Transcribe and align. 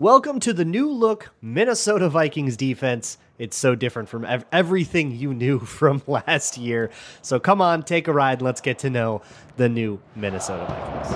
Welcome 0.00 0.38
to 0.40 0.52
the 0.52 0.64
new 0.64 0.92
look 0.92 1.30
Minnesota 1.42 2.08
Vikings 2.08 2.56
defense. 2.56 3.18
It's 3.36 3.56
so 3.56 3.74
different 3.74 4.08
from 4.08 4.24
ev- 4.24 4.46
everything 4.52 5.10
you 5.10 5.34
knew 5.34 5.58
from 5.78 6.02
last 6.06 6.56
year. 6.56 6.90
So 7.20 7.40
come 7.40 7.60
on, 7.60 7.82
take 7.82 8.06
a 8.06 8.12
ride. 8.12 8.40
Let's 8.40 8.60
get 8.60 8.78
to 8.80 8.90
know 8.90 9.22
the 9.56 9.68
new 9.68 9.98
Minnesota 10.14 10.66
Vikings. 10.68 11.10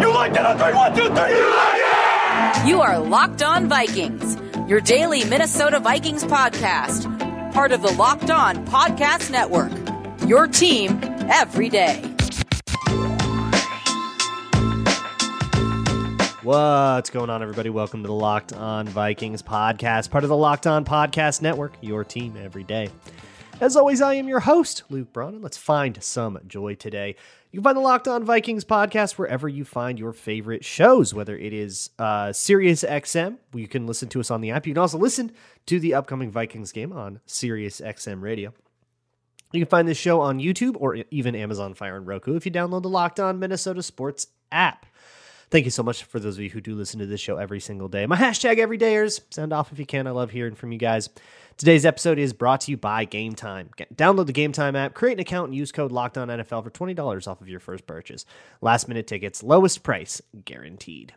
You 0.00 0.14
like 0.14 0.32
that 0.34 0.46
on 0.46 0.58
three? 0.58 0.74
One, 0.74 0.94
two, 0.94 1.08
three. 1.08 1.36
You 1.36 1.50
like 1.56 1.82
it? 2.62 2.68
You 2.68 2.80
are 2.82 3.00
Locked 3.00 3.42
On 3.42 3.68
Vikings, 3.68 4.36
your 4.68 4.80
daily 4.80 5.24
Minnesota 5.24 5.80
Vikings 5.80 6.22
podcast, 6.22 7.52
part 7.52 7.72
of 7.72 7.82
the 7.82 7.90
Locked 7.94 8.30
On 8.30 8.64
Podcast 8.66 9.32
Network. 9.32 9.72
Your 10.28 10.46
team 10.46 11.00
every 11.28 11.68
day. 11.68 12.13
What's 16.44 17.08
going 17.08 17.30
on, 17.30 17.40
everybody? 17.40 17.70
Welcome 17.70 18.02
to 18.02 18.06
the 18.06 18.12
Locked 18.12 18.52
On 18.52 18.86
Vikings 18.86 19.40
podcast, 19.40 20.10
part 20.10 20.24
of 20.24 20.28
the 20.28 20.36
Locked 20.36 20.66
On 20.66 20.84
Podcast 20.84 21.40
Network, 21.40 21.72
your 21.80 22.04
team 22.04 22.36
every 22.36 22.64
day. 22.64 22.90
As 23.62 23.76
always, 23.76 24.02
I 24.02 24.12
am 24.12 24.28
your 24.28 24.40
host, 24.40 24.82
Luke 24.90 25.10
Braun, 25.10 25.36
and 25.36 25.42
let's 25.42 25.56
find 25.56 26.04
some 26.04 26.38
joy 26.46 26.74
today. 26.74 27.16
You 27.50 27.60
can 27.60 27.64
find 27.64 27.78
the 27.78 27.80
Locked 27.80 28.08
On 28.08 28.24
Vikings 28.24 28.62
podcast 28.62 29.12
wherever 29.12 29.48
you 29.48 29.64
find 29.64 29.98
your 29.98 30.12
favorite 30.12 30.66
shows, 30.66 31.14
whether 31.14 31.34
it 31.34 31.54
is 31.54 31.88
uh, 31.98 32.30
Sirius 32.30 32.84
XM, 32.84 33.38
you 33.54 33.66
can 33.66 33.86
listen 33.86 34.10
to 34.10 34.20
us 34.20 34.30
on 34.30 34.42
the 34.42 34.50
app. 34.50 34.66
You 34.66 34.74
can 34.74 34.82
also 34.82 34.98
listen 34.98 35.32
to 35.64 35.80
the 35.80 35.94
upcoming 35.94 36.30
Vikings 36.30 36.72
game 36.72 36.92
on 36.92 37.20
Sirius 37.24 37.80
XM 37.80 38.20
radio. 38.20 38.52
You 39.54 39.60
can 39.60 39.70
find 39.70 39.88
this 39.88 39.96
show 39.96 40.20
on 40.20 40.40
YouTube 40.40 40.76
or 40.78 40.98
even 41.10 41.34
Amazon 41.34 41.72
Fire 41.72 41.96
and 41.96 42.06
Roku 42.06 42.36
if 42.36 42.44
you 42.44 42.52
download 42.52 42.82
the 42.82 42.90
Locked 42.90 43.18
On 43.18 43.38
Minnesota 43.38 43.82
Sports 43.82 44.26
app. 44.52 44.84
Thank 45.54 45.66
you 45.66 45.70
so 45.70 45.84
much 45.84 46.02
for 46.02 46.18
those 46.18 46.36
of 46.36 46.42
you 46.42 46.50
who 46.50 46.60
do 46.60 46.74
listen 46.74 46.98
to 46.98 47.06
this 47.06 47.20
show 47.20 47.36
every 47.36 47.60
single 47.60 47.86
day. 47.86 48.06
My 48.06 48.16
hashtag 48.16 48.56
everydayers. 48.56 49.20
Sound 49.30 49.52
off 49.52 49.70
if 49.70 49.78
you 49.78 49.86
can. 49.86 50.08
I 50.08 50.10
love 50.10 50.32
hearing 50.32 50.56
from 50.56 50.72
you 50.72 50.78
guys. 50.78 51.10
Today's 51.56 51.86
episode 51.86 52.18
is 52.18 52.32
brought 52.32 52.62
to 52.62 52.72
you 52.72 52.76
by 52.76 53.04
Game 53.04 53.36
Time. 53.36 53.70
Download 53.94 54.26
the 54.26 54.32
Game 54.32 54.50
Time 54.50 54.74
app, 54.74 54.94
create 54.94 55.12
an 55.12 55.20
account, 55.20 55.50
and 55.50 55.54
use 55.54 55.70
code 55.70 55.92
LOCKEDONNFL 55.92 56.64
for 56.64 56.70
$20 56.70 57.28
off 57.28 57.40
of 57.40 57.48
your 57.48 57.60
first 57.60 57.86
purchase. 57.86 58.26
Last 58.62 58.88
minute 58.88 59.06
tickets, 59.06 59.44
lowest 59.44 59.84
price 59.84 60.20
guaranteed. 60.44 61.14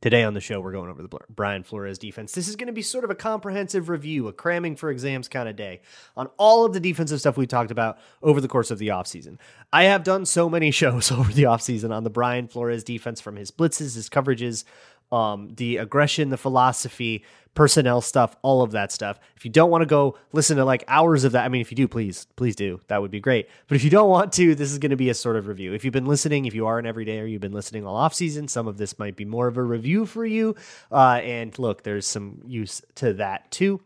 Today 0.00 0.22
on 0.22 0.32
the 0.32 0.40
show, 0.40 0.60
we're 0.60 0.70
going 0.70 0.90
over 0.90 1.02
the 1.02 1.08
Brian 1.28 1.64
Flores 1.64 1.98
defense. 1.98 2.30
This 2.30 2.46
is 2.46 2.54
going 2.54 2.68
to 2.68 2.72
be 2.72 2.82
sort 2.82 3.02
of 3.02 3.10
a 3.10 3.16
comprehensive 3.16 3.88
review, 3.88 4.28
a 4.28 4.32
cramming 4.32 4.76
for 4.76 4.90
exams 4.90 5.26
kind 5.26 5.48
of 5.48 5.56
day 5.56 5.80
on 6.16 6.28
all 6.36 6.64
of 6.64 6.72
the 6.72 6.78
defensive 6.78 7.18
stuff 7.18 7.36
we 7.36 7.48
talked 7.48 7.72
about 7.72 7.98
over 8.22 8.40
the 8.40 8.46
course 8.46 8.70
of 8.70 8.78
the 8.78 8.88
offseason. 8.88 9.38
I 9.72 9.84
have 9.84 10.04
done 10.04 10.24
so 10.24 10.48
many 10.48 10.70
shows 10.72 11.10
over 11.10 11.32
the 11.32 11.42
offseason 11.42 11.92
on 11.92 12.04
the 12.04 12.10
Brian 12.10 12.46
Flores 12.46 12.84
defense 12.84 13.20
from 13.20 13.34
his 13.34 13.50
blitzes, 13.50 13.96
his 13.96 14.08
coverages, 14.08 14.62
um, 15.10 15.50
the 15.56 15.78
aggression, 15.78 16.28
the 16.28 16.36
philosophy, 16.36 17.24
personnel 17.54 18.00
stuff, 18.00 18.36
all 18.42 18.62
of 18.62 18.70
that 18.70 18.92
stuff. 18.92 19.18
If 19.36 19.44
you 19.44 19.50
don't 19.50 19.70
want 19.70 19.82
to 19.82 19.86
go 19.86 20.16
listen 20.32 20.56
to 20.58 20.64
like 20.64 20.84
hours 20.86 21.24
of 21.24 21.32
that, 21.32 21.44
I 21.44 21.48
mean, 21.48 21.60
if 21.60 21.72
you 21.72 21.76
do, 21.76 21.88
please, 21.88 22.26
please 22.36 22.54
do. 22.54 22.80
That 22.86 23.02
would 23.02 23.10
be 23.10 23.20
great. 23.20 23.48
But 23.66 23.74
if 23.74 23.82
you 23.82 23.90
don't 23.90 24.08
want 24.08 24.32
to, 24.34 24.54
this 24.54 24.70
is 24.70 24.78
going 24.78 24.90
to 24.90 24.96
be 24.96 25.10
a 25.10 25.14
sort 25.14 25.36
of 25.36 25.48
review. 25.48 25.72
If 25.72 25.84
you've 25.84 25.92
been 25.92 26.06
listening, 26.06 26.44
if 26.44 26.54
you 26.54 26.66
are 26.66 26.78
an 26.78 26.86
everyday 26.86 27.18
or 27.18 27.26
you've 27.26 27.40
been 27.40 27.52
listening 27.52 27.84
all 27.84 27.96
off 27.96 28.14
season, 28.14 28.46
some 28.46 28.68
of 28.68 28.76
this 28.76 28.98
might 28.98 29.16
be 29.16 29.24
more 29.24 29.48
of 29.48 29.56
a 29.56 29.62
review 29.62 30.06
for 30.06 30.24
you. 30.24 30.54
Uh, 30.92 31.20
and 31.24 31.58
look, 31.58 31.82
there's 31.82 32.06
some 32.06 32.40
use 32.46 32.80
to 32.94 33.14
that 33.14 33.50
too. 33.50 33.80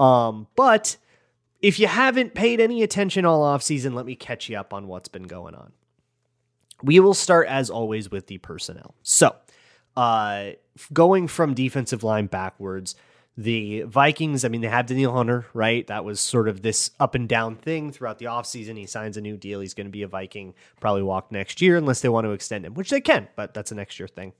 Um, 0.00 0.48
but 0.56 0.96
if 1.62 1.78
you 1.78 1.86
haven't 1.86 2.34
paid 2.34 2.60
any 2.60 2.82
attention 2.82 3.24
all 3.24 3.42
off 3.42 3.62
season, 3.62 3.94
let 3.94 4.06
me 4.06 4.16
catch 4.16 4.48
you 4.48 4.58
up 4.58 4.74
on 4.74 4.88
what's 4.88 5.08
been 5.08 5.22
going 5.22 5.54
on. 5.54 5.72
We 6.82 7.00
will 7.00 7.14
start 7.14 7.46
as 7.48 7.70
always 7.70 8.10
with 8.10 8.26
the 8.26 8.38
personnel. 8.38 8.94
So, 9.02 9.36
uh, 9.96 10.50
going 10.92 11.28
from 11.28 11.54
defensive 11.54 12.02
line 12.02 12.26
backwards, 12.26 12.94
the 13.36 13.82
Vikings, 13.82 14.44
I 14.44 14.48
mean, 14.48 14.60
they 14.60 14.68
have 14.68 14.86
Danielle 14.86 15.12
Hunter, 15.12 15.46
right? 15.54 15.84
That 15.88 16.04
was 16.04 16.20
sort 16.20 16.48
of 16.48 16.62
this 16.62 16.92
up 17.00 17.16
and 17.16 17.28
down 17.28 17.56
thing 17.56 17.90
throughout 17.90 18.18
the 18.18 18.26
offseason. 18.26 18.76
He 18.76 18.86
signs 18.86 19.16
a 19.16 19.20
new 19.20 19.36
deal. 19.36 19.60
He's 19.60 19.74
going 19.74 19.88
to 19.88 19.92
be 19.92 20.02
a 20.02 20.08
Viking, 20.08 20.54
probably 20.80 21.02
walk 21.02 21.32
next 21.32 21.60
year 21.60 21.76
unless 21.76 22.00
they 22.00 22.08
want 22.08 22.26
to 22.26 22.30
extend 22.30 22.64
him, 22.64 22.74
which 22.74 22.90
they 22.90 23.00
can, 23.00 23.28
but 23.34 23.52
that's 23.52 23.72
a 23.72 23.74
next 23.74 23.98
year 23.98 24.06
thing. 24.06 24.32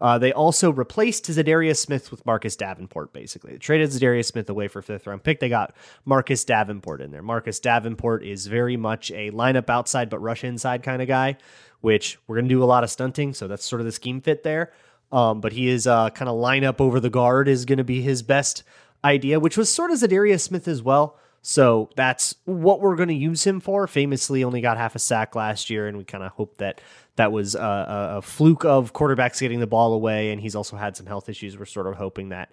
Uh, 0.00 0.18
they 0.18 0.32
also 0.32 0.70
replaced 0.70 1.24
Za'Darius 1.24 1.78
Smith 1.78 2.10
with 2.10 2.24
Marcus 2.26 2.54
Davenport, 2.54 3.12
basically. 3.12 3.52
They 3.52 3.58
traded 3.58 3.90
Za'Darius 3.90 4.26
Smith 4.26 4.48
away 4.48 4.68
for 4.68 4.82
fifth 4.82 5.06
round 5.06 5.22
pick. 5.22 5.40
They 5.40 5.48
got 5.48 5.74
Marcus 6.04 6.44
Davenport 6.44 7.00
in 7.00 7.10
there. 7.10 7.22
Marcus 7.22 7.58
Davenport 7.60 8.22
is 8.22 8.46
very 8.46 8.76
much 8.76 9.10
a 9.10 9.30
lineup 9.30 9.70
outside 9.70 10.10
but 10.10 10.20
rush 10.20 10.44
inside 10.44 10.82
kind 10.82 11.00
of 11.00 11.08
guy, 11.08 11.38
which 11.80 12.18
we're 12.26 12.36
going 12.36 12.48
to 12.48 12.54
do 12.54 12.62
a 12.62 12.64
lot 12.66 12.84
of 12.84 12.90
stunting. 12.90 13.32
So 13.32 13.48
that's 13.48 13.64
sort 13.64 13.80
of 13.80 13.86
the 13.86 13.92
scheme 13.92 14.20
fit 14.20 14.42
there. 14.42 14.72
Um, 15.12 15.40
but 15.40 15.52
he 15.52 15.68
is 15.68 15.86
uh, 15.86 16.10
kind 16.10 16.28
of 16.28 16.36
line 16.36 16.64
up 16.64 16.80
over 16.80 16.98
the 16.98 17.10
guard 17.10 17.48
is 17.48 17.64
going 17.64 17.78
to 17.78 17.84
be 17.84 18.02
his 18.02 18.22
best 18.22 18.64
idea, 19.04 19.38
which 19.38 19.56
was 19.56 19.72
sort 19.72 19.90
of 19.90 19.98
Za'Darius 19.98 20.40
Smith 20.40 20.66
as 20.66 20.82
well. 20.82 21.18
So 21.42 21.90
that's 21.94 22.34
what 22.44 22.80
we're 22.80 22.96
going 22.96 23.08
to 23.08 23.14
use 23.14 23.46
him 23.46 23.60
for. 23.60 23.86
Famously, 23.86 24.42
only 24.42 24.60
got 24.60 24.78
half 24.78 24.96
a 24.96 24.98
sack 24.98 25.36
last 25.36 25.70
year, 25.70 25.86
and 25.86 25.96
we 25.96 26.02
kind 26.02 26.24
of 26.24 26.32
hope 26.32 26.56
that 26.56 26.80
that 27.14 27.30
was 27.30 27.54
a, 27.54 28.16
a, 28.16 28.22
fluke 28.22 28.64
of 28.64 28.92
quarterbacks 28.92 29.38
getting 29.38 29.60
the 29.60 29.66
ball 29.68 29.92
away. 29.92 30.32
And 30.32 30.40
he's 30.40 30.56
also 30.56 30.76
had 30.76 30.96
some 30.96 31.06
health 31.06 31.28
issues. 31.28 31.56
We're 31.56 31.64
sort 31.64 31.86
of 31.86 31.94
hoping 31.94 32.30
that 32.30 32.50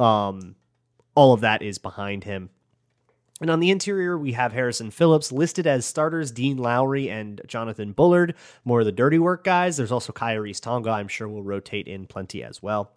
um, 0.00 0.56
all 1.14 1.32
of 1.32 1.42
that 1.42 1.62
is 1.62 1.78
behind 1.78 2.24
him. 2.24 2.50
And 3.40 3.50
on 3.50 3.60
the 3.60 3.70
interior, 3.70 4.16
we 4.16 4.32
have 4.32 4.52
Harrison 4.52 4.90
Phillips 4.90 5.32
listed 5.32 5.66
as 5.66 5.84
starters, 5.84 6.30
Dean 6.30 6.58
Lowry 6.58 7.10
and 7.10 7.40
Jonathan 7.46 7.92
Bullard, 7.92 8.34
more 8.64 8.80
of 8.80 8.86
the 8.86 8.92
dirty 8.92 9.18
work 9.18 9.42
guys. 9.42 9.76
There's 9.76 9.90
also 9.90 10.12
Khyiris 10.12 10.60
Tonga, 10.60 10.90
I'm 10.90 11.08
sure 11.08 11.28
will 11.28 11.42
rotate 11.42 11.88
in 11.88 12.06
plenty 12.06 12.44
as 12.44 12.62
well. 12.62 12.92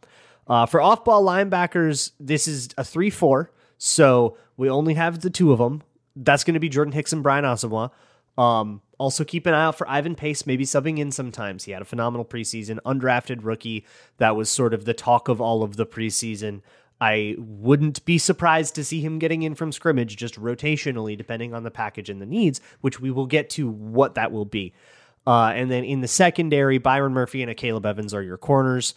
Uh, 0.47 0.65
for 0.65 0.81
off 0.81 1.03
ball 1.03 1.23
linebackers, 1.23 2.11
this 2.19 2.47
is 2.47 2.69
a 2.77 2.83
3 2.83 3.09
4, 3.09 3.51
so 3.77 4.37
we 4.57 4.69
only 4.69 4.93
have 4.93 5.21
the 5.21 5.29
two 5.29 5.51
of 5.51 5.57
them. 5.57 5.81
That's 6.15 6.43
going 6.43 6.53
to 6.53 6.59
be 6.59 6.69
Jordan 6.69 6.93
Hicks 6.93 7.11
and 7.11 7.23
Brian 7.23 7.43
Asamoah. 7.43 7.91
Um, 8.37 8.81
also, 8.97 9.23
keep 9.23 9.45
an 9.45 9.53
eye 9.53 9.65
out 9.65 9.77
for 9.77 9.89
Ivan 9.89 10.15
Pace, 10.15 10.45
maybe 10.45 10.63
subbing 10.63 10.99
in 10.99 11.11
sometimes. 11.11 11.63
He 11.63 11.71
had 11.71 11.81
a 11.81 11.85
phenomenal 11.85 12.25
preseason, 12.25 12.79
undrafted 12.85 13.39
rookie. 13.43 13.85
That 14.17 14.35
was 14.35 14.49
sort 14.49 14.73
of 14.73 14.85
the 14.85 14.93
talk 14.93 15.27
of 15.27 15.41
all 15.41 15.63
of 15.63 15.75
the 15.75 15.85
preseason. 15.85 16.61
I 17.01 17.35
wouldn't 17.37 18.05
be 18.05 18.17
surprised 18.17 18.75
to 18.75 18.83
see 18.83 19.01
him 19.01 19.19
getting 19.19 19.43
in 19.43 19.55
from 19.55 19.71
scrimmage 19.71 20.15
just 20.15 20.35
rotationally, 20.35 21.17
depending 21.17 21.53
on 21.53 21.63
the 21.63 21.71
package 21.71 22.09
and 22.09 22.21
the 22.21 22.25
needs, 22.25 22.61
which 22.81 22.99
we 22.99 23.11
will 23.11 23.25
get 23.25 23.49
to 23.51 23.69
what 23.69 24.15
that 24.15 24.31
will 24.31 24.45
be. 24.45 24.73
Uh, 25.27 25.51
and 25.55 25.69
then 25.69 25.83
in 25.83 26.01
the 26.01 26.07
secondary, 26.07 26.77
Byron 26.77 27.13
Murphy 27.13 27.41
and 27.41 27.51
Akayleb 27.51 27.85
Evans 27.85 28.13
are 28.13 28.21
your 28.21 28.37
corners. 28.37 28.93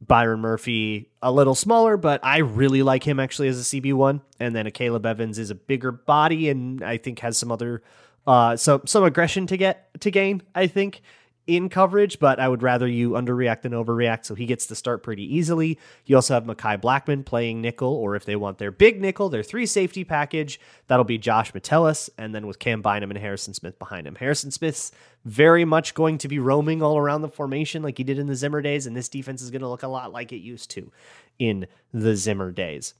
Byron 0.00 0.40
Murphy, 0.40 1.10
a 1.22 1.30
little 1.30 1.54
smaller, 1.54 1.96
but 1.96 2.20
I 2.24 2.38
really 2.38 2.82
like 2.82 3.04
him 3.04 3.20
actually 3.20 3.48
as 3.48 3.60
a 3.60 3.64
CB1. 3.64 4.20
And 4.38 4.54
then 4.54 4.66
Akayleb 4.66 5.04
Evans 5.04 5.38
is 5.38 5.50
a 5.50 5.54
bigger 5.54 5.92
body 5.92 6.48
and 6.48 6.82
I 6.82 6.96
think 6.96 7.18
has 7.20 7.36
some 7.36 7.52
other 7.52 7.82
uh 8.26 8.54
some 8.54 8.82
some 8.86 9.02
aggression 9.02 9.46
to 9.46 9.56
get 9.56 9.88
to 10.00 10.10
gain, 10.10 10.42
I 10.54 10.66
think 10.66 11.00
in 11.46 11.68
coverage, 11.68 12.18
but 12.18 12.38
I 12.38 12.48
would 12.48 12.62
rather 12.62 12.86
you 12.86 13.10
underreact 13.10 13.62
than 13.62 13.72
overreact. 13.72 14.24
So 14.24 14.34
he 14.34 14.46
gets 14.46 14.66
to 14.66 14.74
start 14.74 15.02
pretty 15.02 15.24
easily. 15.34 15.78
You 16.06 16.16
also 16.16 16.34
have 16.34 16.44
Mekhi 16.44 16.80
Blackman 16.80 17.24
playing 17.24 17.60
nickel, 17.60 17.92
or 17.92 18.14
if 18.14 18.24
they 18.24 18.36
want 18.36 18.58
their 18.58 18.70
big 18.70 19.00
nickel, 19.00 19.28
their 19.28 19.42
three 19.42 19.66
safety 19.66 20.04
package, 20.04 20.60
that'll 20.86 21.04
be 21.04 21.18
Josh 21.18 21.52
Metellus, 21.52 22.08
and 22.18 22.34
then 22.34 22.46
with 22.46 22.58
Cam 22.58 22.82
Bynum 22.82 23.10
and 23.10 23.18
Harrison 23.18 23.54
Smith 23.54 23.78
behind 23.78 24.06
him. 24.06 24.14
Harrison 24.14 24.50
Smith's 24.50 24.92
very 25.24 25.64
much 25.64 25.94
going 25.94 26.18
to 26.18 26.28
be 26.28 26.38
roaming 26.38 26.82
all 26.82 26.96
around 26.96 27.22
the 27.22 27.28
formation 27.28 27.82
like 27.82 27.98
he 27.98 28.04
did 28.04 28.18
in 28.18 28.26
the 28.26 28.36
Zimmer 28.36 28.62
days, 28.62 28.86
and 28.86 28.96
this 28.96 29.08
defense 29.08 29.42
is 29.42 29.50
going 29.50 29.62
to 29.62 29.68
look 29.68 29.82
a 29.82 29.88
lot 29.88 30.12
like 30.12 30.32
it 30.32 30.38
used 30.38 30.70
to 30.70 30.92
in 31.38 31.66
the 31.92 32.16
Zimmer 32.16 32.52
days. 32.52 32.94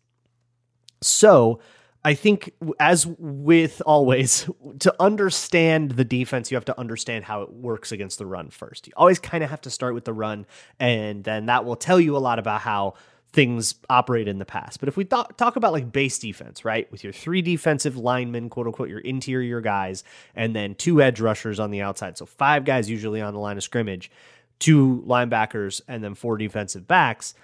So 1.03 1.61
I 2.05 2.15
think, 2.15 2.53
as 2.79 3.07
with 3.07 3.83
always, 3.85 4.49
to 4.81 4.95
understand 4.99 5.93
the 5.93 6.05
defense, 6.05 6.51
you 6.51 6.57
have 6.57 6.65
to 6.67 6.79
understand 6.79 7.25
how 7.25 7.43
it 7.43 7.53
works 7.53 7.93
against 7.93 8.19
the 8.19 8.27
run 8.27 8.51
first. 8.51 8.87
You 8.87 8.93
always 8.97 9.19
kind 9.19 9.45
of 9.45 9.51
have 9.51 9.61
to 9.63 9.71
start 9.71 9.95
with 9.95 10.05
the 10.05 10.13
run, 10.13 10.47
and 10.79 11.25
then 11.25 11.47
that 11.47 11.65
will 11.65 11.77
tell 11.77 12.01
you 12.01 12.17
a 12.17 12.19
lot 12.19 12.39
about 12.39 12.63
how 12.63 12.95
things 13.33 13.77
operate 13.89 14.27
in 14.27 14.39
the 14.39 14.45
past. 14.45 14.81
But 14.81 14.89
if 14.89 14.97
we 14.97 15.05
th- 15.05 15.27
talk 15.37 15.57
about 15.57 15.73
like 15.73 15.93
base 15.93 16.19
defense, 16.19 16.65
right, 16.65 16.91
with 16.91 17.05
your 17.05 17.13
three 17.13 17.43
defensive 17.43 17.97
linemen, 17.97 18.49
quote 18.49 18.67
unquote, 18.67 18.89
your 18.89 18.99
interior 19.01 19.61
guys, 19.61 20.03
and 20.35 20.57
then 20.57 20.75
two 20.75 21.01
edge 21.01 21.21
rushers 21.21 21.61
on 21.61 21.71
the 21.71 21.83
outside, 21.83 22.19
so 22.19 22.27
five 22.27 22.65
guys 22.65 22.91
usually 22.91 23.21
on 23.21 23.35
the 23.35 23.41
line 23.41 23.57
of 23.57 23.63
scrimmage, 23.63 24.11
two 24.59 25.05
linebackers, 25.07 25.81
and 25.87 26.03
then 26.03 26.15
four 26.15 26.39
defensive 26.39 26.89
backs. 26.89 27.35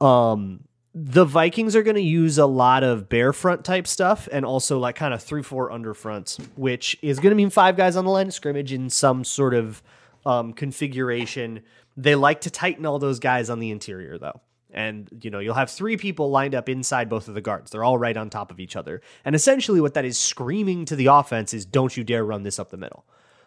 Um, 0.00 0.64
the 0.98 1.26
Vikings 1.26 1.76
are 1.76 1.82
going 1.82 1.96
to 1.96 2.00
use 2.00 2.38
a 2.38 2.46
lot 2.46 2.82
of 2.82 3.06
bare 3.10 3.34
front 3.34 3.66
type 3.66 3.86
stuff 3.86 4.30
and 4.32 4.46
also 4.46 4.78
like 4.78 4.96
kind 4.96 5.12
of 5.12 5.22
three 5.22 5.42
four 5.42 5.70
under 5.70 5.92
fronts, 5.92 6.38
which 6.56 6.98
is 7.02 7.20
going 7.20 7.32
to 7.32 7.36
mean 7.36 7.50
five 7.50 7.76
guys 7.76 7.96
on 7.96 8.06
the 8.06 8.10
line 8.10 8.28
of 8.28 8.32
scrimmage 8.32 8.72
in 8.72 8.88
some 8.88 9.22
sort 9.22 9.52
of 9.52 9.82
um, 10.24 10.54
configuration. 10.54 11.60
They 11.98 12.14
like 12.14 12.40
to 12.42 12.50
tighten 12.50 12.86
all 12.86 12.98
those 12.98 13.18
guys 13.18 13.50
on 13.50 13.58
the 13.58 13.70
interior 13.72 14.16
though. 14.16 14.40
And 14.70 15.06
you 15.20 15.28
know, 15.28 15.38
you'll 15.38 15.52
have 15.52 15.70
three 15.70 15.98
people 15.98 16.30
lined 16.30 16.54
up 16.54 16.66
inside 16.66 17.10
both 17.10 17.28
of 17.28 17.34
the 17.34 17.42
guards. 17.42 17.72
They're 17.72 17.84
all 17.84 17.98
right 17.98 18.16
on 18.16 18.30
top 18.30 18.50
of 18.50 18.58
each 18.58 18.74
other. 18.74 19.02
And 19.22 19.34
essentially 19.34 19.82
what 19.82 19.92
that 19.94 20.06
is 20.06 20.16
screaming 20.16 20.86
to 20.86 20.96
the 20.96 21.06
offense 21.06 21.52
is 21.52 21.66
don't 21.66 21.94
you 21.94 22.04
dare 22.04 22.24
run 22.24 22.42
this 22.42 22.58
up 22.58 22.70
the 22.70 22.78
middle. 22.78 23.04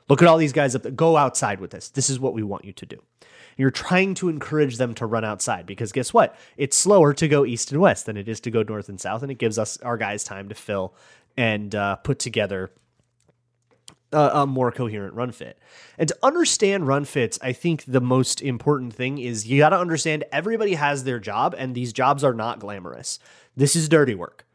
Look 0.07 0.21
at 0.21 0.27
all 0.27 0.37
these 0.37 0.53
guys 0.53 0.75
up 0.75 0.83
there. 0.83 0.91
Go 0.91 1.17
outside 1.17 1.59
with 1.59 1.71
this. 1.71 1.89
This 1.89 2.11
is 2.11 2.19
what 2.19 2.35
we 2.35 2.43
want 2.43 2.65
you 2.65 2.73
to 2.73 2.85
do. 2.85 3.01
You're 3.59 3.71
trying 3.71 4.13
to 4.15 4.29
encourage 4.29 4.77
them 4.77 4.93
to 4.95 5.05
run 5.05 5.25
outside 5.25 5.65
because 5.65 5.91
guess 5.91 6.13
what? 6.13 6.33
It's 6.55 6.77
slower 6.77 7.13
to 7.15 7.27
go 7.27 7.45
east 7.45 7.73
and 7.73 7.81
west 7.81 8.05
than 8.05 8.15
it 8.15 8.29
is 8.29 8.39
to 8.41 8.51
go 8.51 8.63
north 8.63 8.87
and 8.87 9.01
south, 9.01 9.21
and 9.21 9.29
it 9.29 9.37
gives 9.37 9.59
us 9.59 9.77
our 9.81 9.97
guys 9.97 10.23
time 10.23 10.47
to 10.47 10.55
fill 10.55 10.95
and 11.35 11.75
uh, 11.75 11.97
put 11.97 12.19
together 12.19 12.71
a, 14.13 14.29
a, 14.33 14.47
more 14.47 14.71
coherent 14.71 15.13
run 15.13 15.33
fit. 15.33 15.59
And 15.97 16.07
to 16.07 16.17
understand 16.23 16.87
run 16.87 17.03
fits, 17.03 17.37
I 17.41 17.51
think 17.51 17.83
the 17.83 17.99
most 17.99 18.41
important 18.41 18.93
thing 18.93 19.17
is 19.17 19.45
you 19.45 19.57
got 19.57 19.69
to 19.69 19.77
understand 19.77 20.23
everybody 20.31 20.75
has 20.75 21.03
their 21.03 21.19
job, 21.19 21.53
and 21.57 21.75
these 21.75 21.91
jobs 21.91 22.23
are 22.23 22.33
not 22.33 22.59
glamorous. 22.59 23.19
This 23.57 23.75
is 23.75 23.89
dirty 23.89 24.15
work 24.15 24.45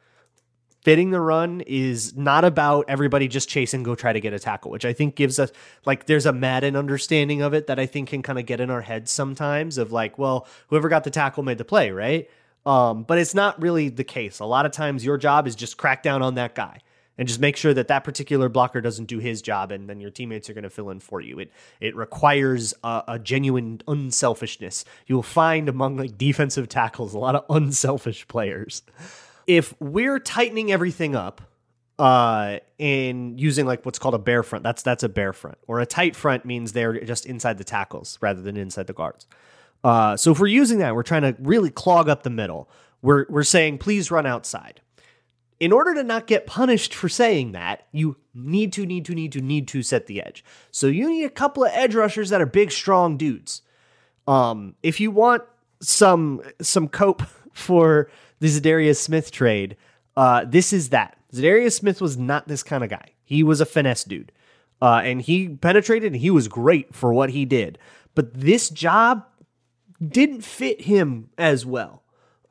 fitting 0.85 1.11
the 1.11 1.21
run 1.21 1.63
is 1.63 2.15
not 2.15 2.45
about 2.45 2.85
everybody 2.89 3.27
just 3.27 3.49
chase 3.49 3.73
and 3.73 3.85
go 3.85 3.95
try 3.95 4.13
to 4.13 4.21
get 4.21 4.35
a 4.35 4.39
tackle, 4.39 4.71
which 4.71 4.85
I 4.85 4.93
think 4.93 5.17
gives 5.17 5.39
us 5.39 5.51
like 5.87 6.05
there's 6.05 6.27
a 6.27 6.33
Madden 6.33 6.77
understanding 6.77 7.41
of 7.41 7.55
it 7.55 7.67
that 7.67 7.79
I 7.79 7.87
think 7.87 8.11
can 8.11 8.23
kind 8.23 8.39
of 8.39 8.45
get 8.45 8.61
in 8.61 8.71
our 8.71 8.83
heads 8.83 9.11
sometimes 9.11 9.79
of 9.79 9.93
like, 9.93 10.19
well, 10.19 10.47
whoever 10.69 10.91
got 10.91 11.03
the 11.03 11.11
tackle 11.11 11.43
made 11.43 11.59
the 11.59 11.65
play, 11.65 11.91
right? 11.91 12.31
Um, 12.67 13.03
but 13.03 13.19
it's 13.19 13.35
not 13.35 13.61
really 13.61 13.89
the 13.89 14.05
case. 14.05 14.39
A 14.39 14.45
lot 14.45 14.67
of 14.67 14.73
times 14.73 15.05
your 15.05 15.17
job 15.17 15.47
is 15.47 15.57
just 15.57 15.79
crack 15.79 16.03
down 16.03 16.23
on 16.23 16.35
that 16.35 16.55
guy 16.55 16.81
and 17.17 17.29
just 17.29 17.41
make 17.41 17.57
sure 17.57 17.73
that 17.73 17.89
that 17.89 18.05
particular 18.05 18.51
blocker 18.51 18.81
doesn't 18.81 19.07
do 19.07 19.19
his 19.19 19.41
job 19.41 19.71
and 19.73 19.89
then 19.89 20.01
your 20.01 20.11
teammates 20.11 20.51
are 20.51 20.55
going 20.55 20.65
to 20.65 20.71
fill 20.71 20.91
in 20.91 21.01
for 21.01 21.21
you. 21.21 21.39
It 21.39 21.51
it 21.81 21.97
requires 21.97 22.75
a, 22.85 23.05
a 23.09 23.19
genuine 23.19 23.81
unselfishness. 23.89 24.85
You 25.07 25.15
will 25.15 25.23
find 25.23 25.69
among 25.71 25.97
like 25.97 26.19
defensive 26.19 26.69
tackles 26.69 27.15
a 27.15 27.19
lot 27.19 27.37
of 27.37 27.45
unselfish 27.49 28.29
players 28.29 28.83
if 29.47 29.75
we're 29.81 30.19
tightening 30.19 30.73
everything 30.73 31.15
up 31.15 31.43
uh 31.99 32.59
in 32.79 33.39
using 33.39 33.67
like 33.67 33.85
what's 33.87 34.01
called 34.01 34.15
a 34.15 34.19
bare 34.19 34.43
front 34.43 34.65
that's 34.65 34.83
that's 34.83 35.05
a 35.05 35.09
bare 35.09 35.33
front 35.33 35.57
or 35.69 35.79
a 35.79 35.87
tight 35.87 36.17
front 36.17 36.45
means 36.45 36.73
they're 36.73 36.99
just 37.05 37.25
inside 37.25 37.57
the 37.57 37.63
tackles 37.65 38.19
rather 38.21 38.43
than 38.43 38.57
inside 38.57 38.89
the 38.89 38.93
guards. 38.93 39.27
Uh 39.85 40.17
so 40.17 40.33
if 40.33 40.41
we're 40.41 40.49
using 40.49 40.79
that 40.79 40.95
we're 40.95 41.05
trying 41.05 41.23
to 41.23 41.37
really 41.39 41.71
clog 41.71 42.09
up 42.09 42.23
the 42.25 42.31
middle. 42.31 42.69
We're 43.01 43.27
we're 43.29 43.45
saying 43.45 43.79
please 43.79 44.11
run 44.11 44.27
outside. 44.27 44.81
In 45.61 45.71
order 45.71 45.95
to 45.95 46.03
not 46.03 46.27
get 46.27 46.47
punished 46.47 46.93
for 46.93 47.09
saying 47.09 47.53
that 47.53 47.87
you 47.93 48.17
need 48.35 48.73
to 48.73 48.85
need 48.85 49.05
to 49.05 49.15
need 49.15 49.31
to 49.33 49.41
need 49.41 49.69
to 49.69 49.83
set 49.83 50.07
the 50.07 50.21
edge. 50.21 50.45
So 50.73 50.89
you 50.89 51.09
need 51.09 51.25
a 51.25 51.31
couple 51.31 51.63
of 51.65 51.71
edge 51.73 51.95
rushers 51.95 52.31
that 52.31 52.41
are 52.41 52.47
big 52.47 52.73
strong 52.73 53.17
dudes. 53.17 53.63
Um 54.27 54.75
if 54.83 54.99
you 54.99 55.13
want 55.13 55.45
some 55.81 56.43
some 56.61 56.89
cope 56.89 57.23
for 57.55 58.11
the 58.41 58.49
Za'Darius 58.49 58.99
Smith 58.99 59.31
trade, 59.31 59.77
uh, 60.17 60.45
this 60.45 60.73
is 60.73 60.91
that. 60.91 61.17
Za'Darius 61.33 61.73
Smith 61.73 62.01
was 62.01 62.17
not 62.17 62.47
this 62.49 62.63
kind 62.63 62.85
of 62.85 62.91
guy. 62.91 63.11
He 63.25 63.43
was 63.43 63.61
a 63.61 63.67
finesse 63.67 64.05
dude. 64.05 64.33
Uh, 64.83 65.01
and 65.03 65.23
he 65.23 65.49
penetrated 65.49 66.13
and 66.13 66.21
he 66.21 66.31
was 66.31 66.49
great 66.49 66.95
for 66.95 67.15
what 67.15 67.31
he 67.31 67.45
did. 67.45 67.79
But 68.15 68.35
this 68.35 68.69
job 68.69 69.25
didn't 70.07 70.43
fit 70.43 70.83
him 70.83 71.31
as 71.39 71.65
well. 71.65 72.03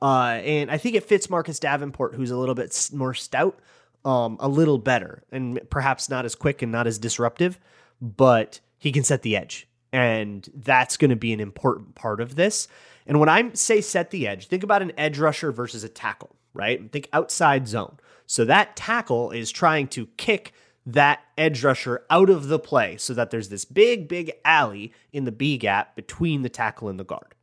Uh, 0.01 0.41
and 0.43 0.71
I 0.71 0.77
think 0.77 0.95
it 0.95 1.03
fits 1.03 1.29
Marcus 1.29 1.59
Davenport, 1.59 2.15
who's 2.15 2.31
a 2.31 2.37
little 2.37 2.55
bit 2.55 2.89
more 2.91 3.13
stout, 3.13 3.59
um, 4.03 4.37
a 4.39 4.49
little 4.49 4.77
better, 4.77 5.23
and 5.31 5.59
perhaps 5.69 6.09
not 6.09 6.25
as 6.25 6.35
quick 6.35 6.61
and 6.61 6.71
not 6.71 6.87
as 6.87 6.97
disruptive, 6.97 7.57
but 8.01 8.59
he 8.77 8.91
can 8.91 9.03
set 9.03 9.21
the 9.21 9.37
edge. 9.37 9.67
And 9.93 10.49
that's 10.53 10.97
going 10.97 11.11
to 11.11 11.15
be 11.15 11.31
an 11.31 11.39
important 11.39 11.95
part 11.95 12.19
of 12.19 12.35
this. 12.35 12.67
And 13.05 13.19
when 13.19 13.29
I 13.29 13.51
say 13.53 13.79
set 13.79 14.09
the 14.09 14.27
edge, 14.27 14.47
think 14.47 14.63
about 14.63 14.81
an 14.81 14.91
edge 14.97 15.19
rusher 15.19 15.51
versus 15.51 15.83
a 15.83 15.89
tackle, 15.89 16.35
right? 16.53 16.91
Think 16.91 17.07
outside 17.13 17.67
zone. 17.67 17.97
So 18.25 18.43
that 18.45 18.75
tackle 18.75 19.31
is 19.31 19.51
trying 19.51 19.87
to 19.89 20.07
kick 20.17 20.53
that 20.85 21.21
edge 21.37 21.63
rusher 21.63 22.03
out 22.09 22.29
of 22.29 22.47
the 22.47 22.59
play 22.59 22.97
so 22.97 23.13
that 23.13 23.29
there's 23.29 23.49
this 23.49 23.65
big, 23.65 24.07
big 24.07 24.31
alley 24.43 24.91
in 25.13 25.25
the 25.25 25.31
B 25.31 25.57
gap 25.57 25.95
between 25.95 26.41
the 26.41 26.49
tackle 26.49 26.89
and 26.89 26.99
the 26.99 27.05
guard. 27.05 27.35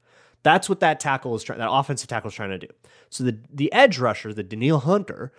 That's 0.42 0.68
what 0.68 0.80
that 0.80 1.00
tackle 1.00 1.34
is 1.36 1.42
trying, 1.42 1.58
that 1.58 1.70
offensive 1.70 2.08
tackle 2.08 2.28
is 2.28 2.34
trying 2.34 2.50
to 2.50 2.58
do. 2.58 2.68
So 3.10 3.24
the, 3.24 3.38
the 3.52 3.72
edge 3.72 3.98
rusher, 3.98 4.34
the 4.34 4.42
Danielle 4.42 4.80
Hunter, 4.80 5.32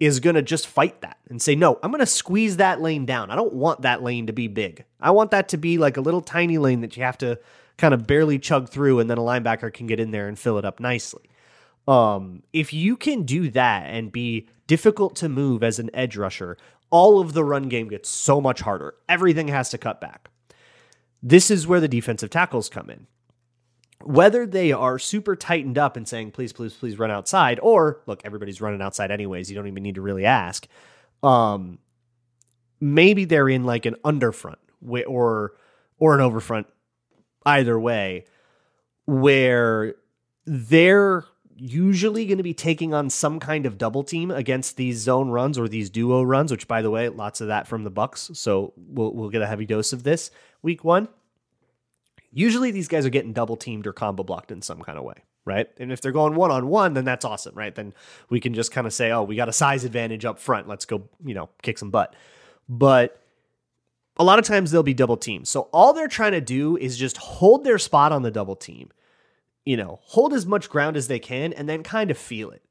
is 0.00 0.20
going 0.20 0.34
to 0.34 0.42
just 0.42 0.66
fight 0.66 1.00
that 1.02 1.18
and 1.28 1.40
say, 1.40 1.54
no, 1.54 1.78
I'm 1.82 1.90
going 1.90 2.00
to 2.00 2.06
squeeze 2.06 2.56
that 2.56 2.80
lane 2.80 3.06
down. 3.06 3.30
I 3.30 3.36
don't 3.36 3.54
want 3.54 3.82
that 3.82 4.02
lane 4.02 4.26
to 4.26 4.32
be 4.32 4.48
big. 4.48 4.84
I 5.00 5.12
want 5.12 5.30
that 5.30 5.48
to 5.50 5.56
be 5.56 5.78
like 5.78 5.96
a 5.96 6.00
little 6.00 6.20
tiny 6.20 6.58
lane 6.58 6.80
that 6.80 6.96
you 6.96 7.04
have 7.04 7.18
to 7.18 7.38
kind 7.76 7.94
of 7.94 8.06
barely 8.06 8.38
chug 8.38 8.68
through, 8.68 9.00
and 9.00 9.10
then 9.10 9.18
a 9.18 9.22
linebacker 9.22 9.72
can 9.72 9.86
get 9.86 10.00
in 10.00 10.10
there 10.10 10.28
and 10.28 10.38
fill 10.38 10.58
it 10.58 10.64
up 10.64 10.80
nicely. 10.80 11.28
Um, 11.86 12.42
if 12.52 12.72
you 12.72 12.96
can 12.96 13.24
do 13.24 13.50
that 13.50 13.84
and 13.86 14.10
be 14.12 14.48
difficult 14.66 15.16
to 15.16 15.28
move 15.28 15.62
as 15.62 15.78
an 15.78 15.90
edge 15.92 16.16
rusher, 16.16 16.56
all 16.90 17.20
of 17.20 17.32
the 17.32 17.44
run 17.44 17.68
game 17.68 17.88
gets 17.88 18.08
so 18.08 18.40
much 18.40 18.60
harder. 18.60 18.94
Everything 19.08 19.48
has 19.48 19.70
to 19.70 19.78
cut 19.78 20.00
back. 20.00 20.30
This 21.22 21.50
is 21.50 21.66
where 21.66 21.80
the 21.80 21.88
defensive 21.88 22.30
tackles 22.30 22.68
come 22.68 22.90
in. 22.90 23.06
Whether 24.04 24.46
they 24.46 24.70
are 24.70 24.98
super 24.98 25.34
tightened 25.34 25.78
up 25.78 25.96
and 25.96 26.06
saying, 26.06 26.32
please, 26.32 26.52
please, 26.52 26.74
please 26.74 26.98
run 26.98 27.10
outside, 27.10 27.58
or 27.62 28.02
look, 28.06 28.20
everybody's 28.24 28.60
running 28.60 28.82
outside 28.82 29.10
anyways, 29.10 29.50
you 29.50 29.56
don't 29.56 29.66
even 29.66 29.82
need 29.82 29.94
to 29.94 30.02
really 30.02 30.26
ask. 30.26 30.66
Um, 31.22 31.78
maybe 32.80 33.24
they're 33.24 33.48
in 33.48 33.64
like 33.64 33.86
an 33.86 33.96
underfront 34.04 34.56
or 35.06 35.54
or 35.98 36.14
an 36.14 36.20
overfront 36.20 36.66
either 37.46 37.80
way, 37.80 38.26
where 39.06 39.94
they're 40.44 41.24
usually 41.56 42.26
going 42.26 42.38
to 42.38 42.44
be 42.44 42.52
taking 42.52 42.92
on 42.92 43.08
some 43.08 43.38
kind 43.40 43.64
of 43.64 43.78
double 43.78 44.02
team 44.02 44.30
against 44.30 44.76
these 44.76 44.98
zone 44.98 45.30
runs 45.30 45.58
or 45.58 45.68
these 45.68 45.88
duo 45.88 46.22
runs, 46.22 46.50
which 46.50 46.68
by 46.68 46.82
the 46.82 46.90
way, 46.90 47.08
lots 47.08 47.40
of 47.40 47.46
that 47.46 47.66
from 47.66 47.84
the 47.84 47.90
Bucks. 47.90 48.30
So 48.34 48.74
we'll 48.76 49.14
we'll 49.14 49.30
get 49.30 49.40
a 49.40 49.46
heavy 49.46 49.64
dose 49.64 49.92
of 49.92 50.02
this 50.02 50.30
week 50.62 50.84
one. 50.84 51.08
Usually 52.34 52.72
these 52.72 52.88
guys 52.88 53.06
are 53.06 53.10
getting 53.10 53.32
double 53.32 53.56
teamed 53.56 53.86
or 53.86 53.92
combo 53.92 54.24
blocked 54.24 54.50
in 54.50 54.60
some 54.60 54.82
kind 54.82 54.98
of 54.98 55.04
way, 55.04 55.22
right? 55.44 55.68
And 55.78 55.92
if 55.92 56.00
they're 56.00 56.10
going 56.10 56.34
one 56.34 56.50
on 56.50 56.66
one, 56.66 56.94
then 56.94 57.04
that's 57.04 57.24
awesome, 57.24 57.54
right? 57.54 57.74
Then 57.74 57.94
we 58.28 58.40
can 58.40 58.54
just 58.54 58.72
kind 58.72 58.88
of 58.88 58.92
say, 58.92 59.12
oh, 59.12 59.22
we 59.22 59.36
got 59.36 59.48
a 59.48 59.52
size 59.52 59.84
advantage 59.84 60.24
up 60.24 60.40
front. 60.40 60.66
Let's 60.66 60.84
go, 60.84 61.08
you 61.24 61.32
know, 61.32 61.48
kick 61.62 61.78
some 61.78 61.90
butt. 61.90 62.16
But 62.68 63.20
a 64.16 64.24
lot 64.24 64.40
of 64.40 64.44
times 64.44 64.70
they'll 64.70 64.82
be 64.82 64.94
double 64.94 65.16
teamed. 65.16 65.46
So 65.46 65.68
all 65.72 65.92
they're 65.92 66.08
trying 66.08 66.32
to 66.32 66.40
do 66.40 66.76
is 66.76 66.96
just 66.96 67.16
hold 67.18 67.62
their 67.62 67.78
spot 67.78 68.10
on 68.10 68.22
the 68.22 68.32
double 68.32 68.56
team. 68.56 68.90
You 69.64 69.76
know, 69.76 70.00
hold 70.02 70.34
as 70.34 70.44
much 70.44 70.68
ground 70.68 70.96
as 70.96 71.08
they 71.08 71.20
can 71.20 71.52
and 71.52 71.68
then 71.68 71.84
kind 71.84 72.10
of 72.10 72.18
feel 72.18 72.50
it. 72.50 72.62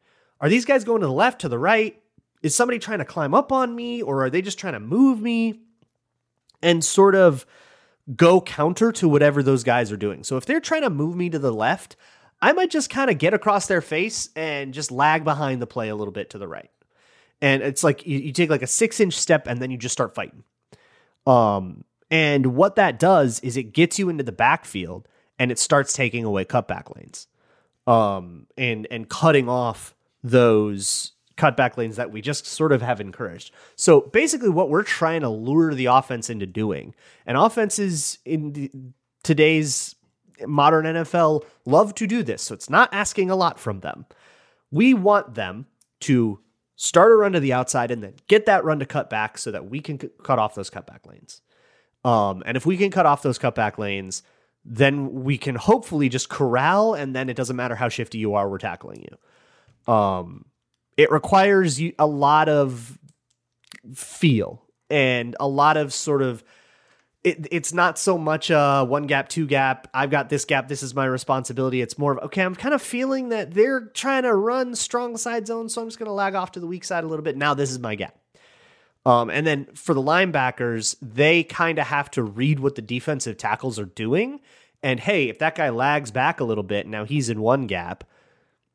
Are 0.42 0.50
these 0.50 0.66
guys 0.66 0.84
going 0.84 1.02
to 1.02 1.08
the 1.08 1.14
left, 1.14 1.42
to 1.42 1.50
the 1.50 1.58
right? 1.58 2.02
Is 2.42 2.54
somebody 2.54 2.80
trying 2.80 3.00
to 3.00 3.06
climb 3.06 3.34
up 3.34 3.54
on 3.54 3.74
me 3.74 4.02
or 4.02 4.26
are 4.26 4.30
they 4.30 4.42
just 4.42 4.60
trying 4.60 4.74
to 4.74 4.80
move 4.82 5.22
me? 5.22 5.62
And 6.62 6.84
sort 6.84 7.16
of 7.16 7.46
go 8.16 8.42
counter 8.42 8.92
to 8.92 9.08
whatever 9.08 9.42
those 9.42 9.64
guys 9.64 9.92
are 9.92 9.98
doing. 9.98 10.24
So 10.24 10.38
if 10.38 10.46
they're 10.46 10.60
trying 10.60 10.82
to 10.82 10.90
move 10.90 11.16
me 11.16 11.30
to 11.30 11.40
the 11.40 11.54
left, 11.54 11.96
I 12.42 12.52
might 12.52 12.70
just 12.70 12.90
kind 12.90 13.10
of 13.10 13.18
get 13.18 13.34
across 13.34 13.68
their 13.68 13.82
face 13.82 14.30
and 14.36 14.74
just 14.74 14.92
lag 14.92 15.24
behind 15.24 15.62
the 15.62 15.68
play 15.68 15.90
a 15.90 15.96
little 15.96 16.12
bit 16.12 16.32
to 16.32 16.38
the 16.38 16.48
right. 16.48 16.70
And 17.42 17.62
it's 17.62 17.84
like 17.84 18.06
you, 18.06 18.20
you 18.20 18.34
take 18.34 18.50
like 18.50 18.62
a 18.62 18.68
six 18.68 19.00
inch 19.00 19.14
step 19.14 19.48
and 19.48 19.62
then 19.62 19.72
you 19.72 19.78
just 19.78 19.94
start 19.94 20.16
fighting. 20.16 20.44
Um, 21.26 21.86
and 22.12 22.48
what 22.48 22.76
that 22.76 23.00
does 23.00 23.40
is 23.40 23.58
it 23.58 23.74
gets 23.74 23.98
you 23.98 24.10
into 24.10 24.24
the 24.24 24.32
backfield 24.32 25.08
and 25.40 25.52
it 25.52 25.60
starts 25.60 25.94
taking 25.94 26.26
away 26.26 26.46
cutback 26.46 26.96
lanes. 26.96 27.28
Um, 27.86 28.48
and 28.58 28.88
and 28.92 29.10
cutting 29.10 29.50
off 29.50 29.94
those 30.24 31.12
cutback 31.38 31.78
lanes 31.78 31.96
that 31.96 32.12
we 32.12 32.22
just 32.22 32.46
sort 32.46 32.72
of 32.72 32.82
have 32.82 33.02
encouraged. 33.02 33.52
So 33.76 34.02
basically, 34.02 34.50
what 34.50 34.70
we're 34.70 34.84
trying 34.84 35.22
to 35.22 35.30
lure 35.30 35.74
the 35.74 35.86
offense 35.86 36.30
into 36.30 36.46
doing, 36.46 36.94
and 37.26 37.38
offenses 37.38 38.20
in 38.26 38.54
the, 38.54 38.72
today's 39.24 39.96
modern 40.46 40.86
NFL 40.86 41.46
love 41.66 41.96
to 41.96 42.08
do 42.08 42.24
this. 42.24 42.42
So 42.42 42.54
it's 42.54 42.70
not 42.70 42.90
asking 42.94 43.30
a 43.30 43.36
lot 43.36 43.60
from 43.60 43.80
them. 43.80 44.06
We 44.72 44.94
want 44.94 45.36
them 45.36 45.68
to 46.02 46.40
start 46.76 47.12
a 47.12 47.16
run 47.16 47.34
to 47.34 47.40
the 47.40 47.54
outside, 47.54 47.92
and 47.92 48.04
then 48.04 48.16
get 48.28 48.46
that 48.46 48.64
run 48.64 48.80
to 48.80 48.86
cut 48.86 49.10
back 49.10 49.38
so 49.38 49.52
that 49.52 49.70
we 49.70 49.80
can 49.80 50.00
c- 50.00 50.10
cut 50.24 50.40
off 50.40 50.56
those 50.56 50.70
cutback 50.70 51.06
lanes. 51.08 51.42
Um, 52.04 52.44
and 52.46 52.58
if 52.58 52.66
we 52.66 52.78
can 52.78 52.92
cut 52.92 53.06
off 53.06 53.22
those 53.22 53.40
cutback 53.40 53.78
lanes, 53.78 54.24
then 54.66 55.24
we 55.24 55.38
can 55.38 55.56
hopefully 55.56 56.10
just 56.10 56.30
corral, 56.30 56.94
and 56.94 57.16
then 57.16 57.30
it 57.30 57.36
doesn't 57.36 57.56
matter 57.56 57.76
how 57.76 57.90
shifty 57.90 58.18
you 58.18 58.34
are, 58.34 58.50
we're 58.50 58.58
tackling 58.58 59.06
you. 59.10 59.94
Um, 59.94 60.46
it 60.98 61.12
requires 61.12 61.80
you 61.80 61.94
a 61.98 62.08
lot 62.08 62.50
of 62.50 62.98
feel 63.94 64.62
and 64.90 65.36
a 65.40 65.48
lot 65.48 65.78
of 65.78 65.94
sort 65.94 66.22
of 66.22 66.44
it, 67.24 67.48
it's 67.52 67.74
not 67.74 67.98
so 67.98 68.18
much 68.18 68.50
a 68.50 68.86
one 68.88 69.08
gap, 69.08 69.30
two 69.30 69.48
gap. 69.48 69.88
I've 69.94 70.10
got 70.10 70.30
this 70.30 70.44
gap. 70.44 70.68
This 70.68 70.84
is 70.84 70.94
my 70.94 71.06
responsibility. 71.06 71.82
It's 71.82 71.98
more 71.98 72.14
of 72.18 72.26
okay. 72.26 72.42
I'm 72.42 72.56
kind 72.56 72.74
of 72.74 72.82
feeling 72.82 73.30
that 73.30 73.54
they're 73.54 73.82
trying 73.88 74.24
to 74.24 74.36
run 74.36 74.76
strong 74.76 75.16
side 75.18 75.48
zone, 75.48 75.70
so 75.70 75.82
I'm 75.82 75.88
just 75.88 76.00
going 76.00 76.08
to 76.08 76.14
lag 76.14 76.36
off 76.36 76.52
to 76.54 76.60
the 76.60 76.68
weak 76.68 76.84
side 76.84 77.04
a 77.04 77.08
little 77.08 77.24
bit. 77.24 77.38
Now 77.38 77.54
this 77.54 77.72
is 77.72 77.80
my 77.80 77.96
gap. 77.96 78.18
Um, 79.06 79.30
and 79.30 79.46
then 79.46 79.66
for 79.74 79.94
the 79.94 80.02
linebackers, 80.02 80.96
they 81.02 81.44
kind 81.44 81.78
of 81.78 81.88
have 81.88 82.10
to 82.12 82.24
read 82.24 82.60
what 82.60 82.76
the 82.76 82.82
defensive 82.82 83.38
tackles 83.38 83.78
are 83.78 83.86
doing. 83.86 84.40
And 84.82 85.00
hey, 85.00 85.30
if 85.30 85.40
that 85.40 85.56
guy 85.56 85.70
lags 85.70 86.12
back 86.12 86.40
a 86.40 86.46
little 86.46 86.64
bit, 86.64 86.88
now 86.88 87.06
he's 87.06 87.30
in 87.30 87.42
one 87.42 87.68
gap. 87.68 88.04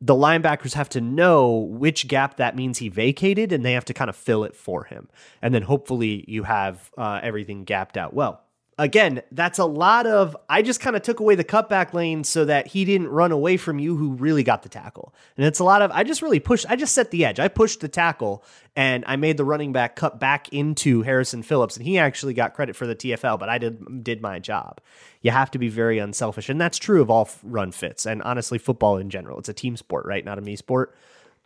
The 0.01 0.15
linebackers 0.15 0.75
have 0.75 0.89
to 0.91 1.01
know 1.01 1.57
which 1.57 2.07
gap 2.07 2.37
that 2.37 2.55
means 2.55 2.79
he 2.79 2.89
vacated 2.89 3.53
and 3.53 3.65
they 3.65 3.73
have 3.73 3.85
to 3.87 3.95
kind 3.95 4.09
of 4.09 4.17
fill 4.17 4.45
it 4.45 4.55
for 4.55 4.85
him. 4.85 5.09
And 5.43 5.53
then 5.53 5.63
hopefully 5.63 6.25
you 6.29 6.45
have 6.45 6.91
uh, 6.97 7.21
everything 7.23 7.65
gapped 7.65 7.97
out 7.97 8.15
well 8.15 8.45
again, 8.79 9.23
that's 9.33 9.59
a 9.59 9.65
lot 9.65 10.07
of. 10.07 10.37
I 10.49 10.63
just 10.63 10.81
kind 10.81 10.97
of 10.97 11.03
took 11.03 11.21
away 11.21 11.35
the 11.35 11.45
cutback 11.45 11.93
lane 11.93 12.25
so 12.25 12.45
that 12.45 12.69
he 12.69 12.85
didn't 12.85 13.09
run 13.09 13.33
away 13.33 13.57
from 13.57 13.79
you 13.79 13.97
who 13.97 14.13
really 14.13 14.45
got 14.45 14.63
the 14.63 14.69
tackle. 14.69 15.13
And 15.37 15.45
it's 15.45 15.59
a 15.59 15.65
lot 15.65 15.83
of. 15.83 15.91
I 15.91 16.05
just 16.05 16.23
really 16.23 16.41
pushed. 16.41 16.65
I 16.69 16.77
just 16.77 16.95
set 16.95 17.11
the 17.11 17.25
edge. 17.25 17.41
I 17.41 17.49
pushed 17.49 17.81
the 17.81 17.89
tackle 17.89 18.45
and 18.77 19.05
I 19.07 19.17
made 19.17 19.37
the 19.37 19.45
running 19.45 19.73
back 19.73 19.97
cut 19.97 20.21
back 20.21 20.49
into 20.51 21.03
Harrison 21.03 21.43
Phillips, 21.43 21.77
and 21.77 21.85
he 21.85 21.99
actually 21.99 22.35
got 22.35 22.55
credit 22.55 22.77
for 22.77 22.87
the 22.87 22.95
TFL, 22.95 23.39
but 23.39 23.49
I 23.49 23.59
did 23.59 24.05
did 24.05 24.23
my 24.23 24.39
job. 24.39 24.81
You 25.21 25.33
have 25.33 25.51
to 25.51 25.59
be 25.59 25.69
very 25.69 25.99
unselfish, 25.99 26.49
and 26.49 26.61
that's 26.61 26.79
true 26.79 27.03
of 27.03 27.11
all 27.11 27.29
run 27.43 27.73
fits, 27.73 28.07
and 28.07 28.23
honestly, 28.23 28.59
football 28.59 28.97
in 28.97 29.11
general. 29.11 29.39
It's 29.39 29.49
a 29.49 29.55
team 29.55 29.77
sport, 29.77 30.07
right? 30.07 30.25
Not 30.25 30.39
a 30.39 30.41
me 30.41 30.57
sport. 30.57 30.95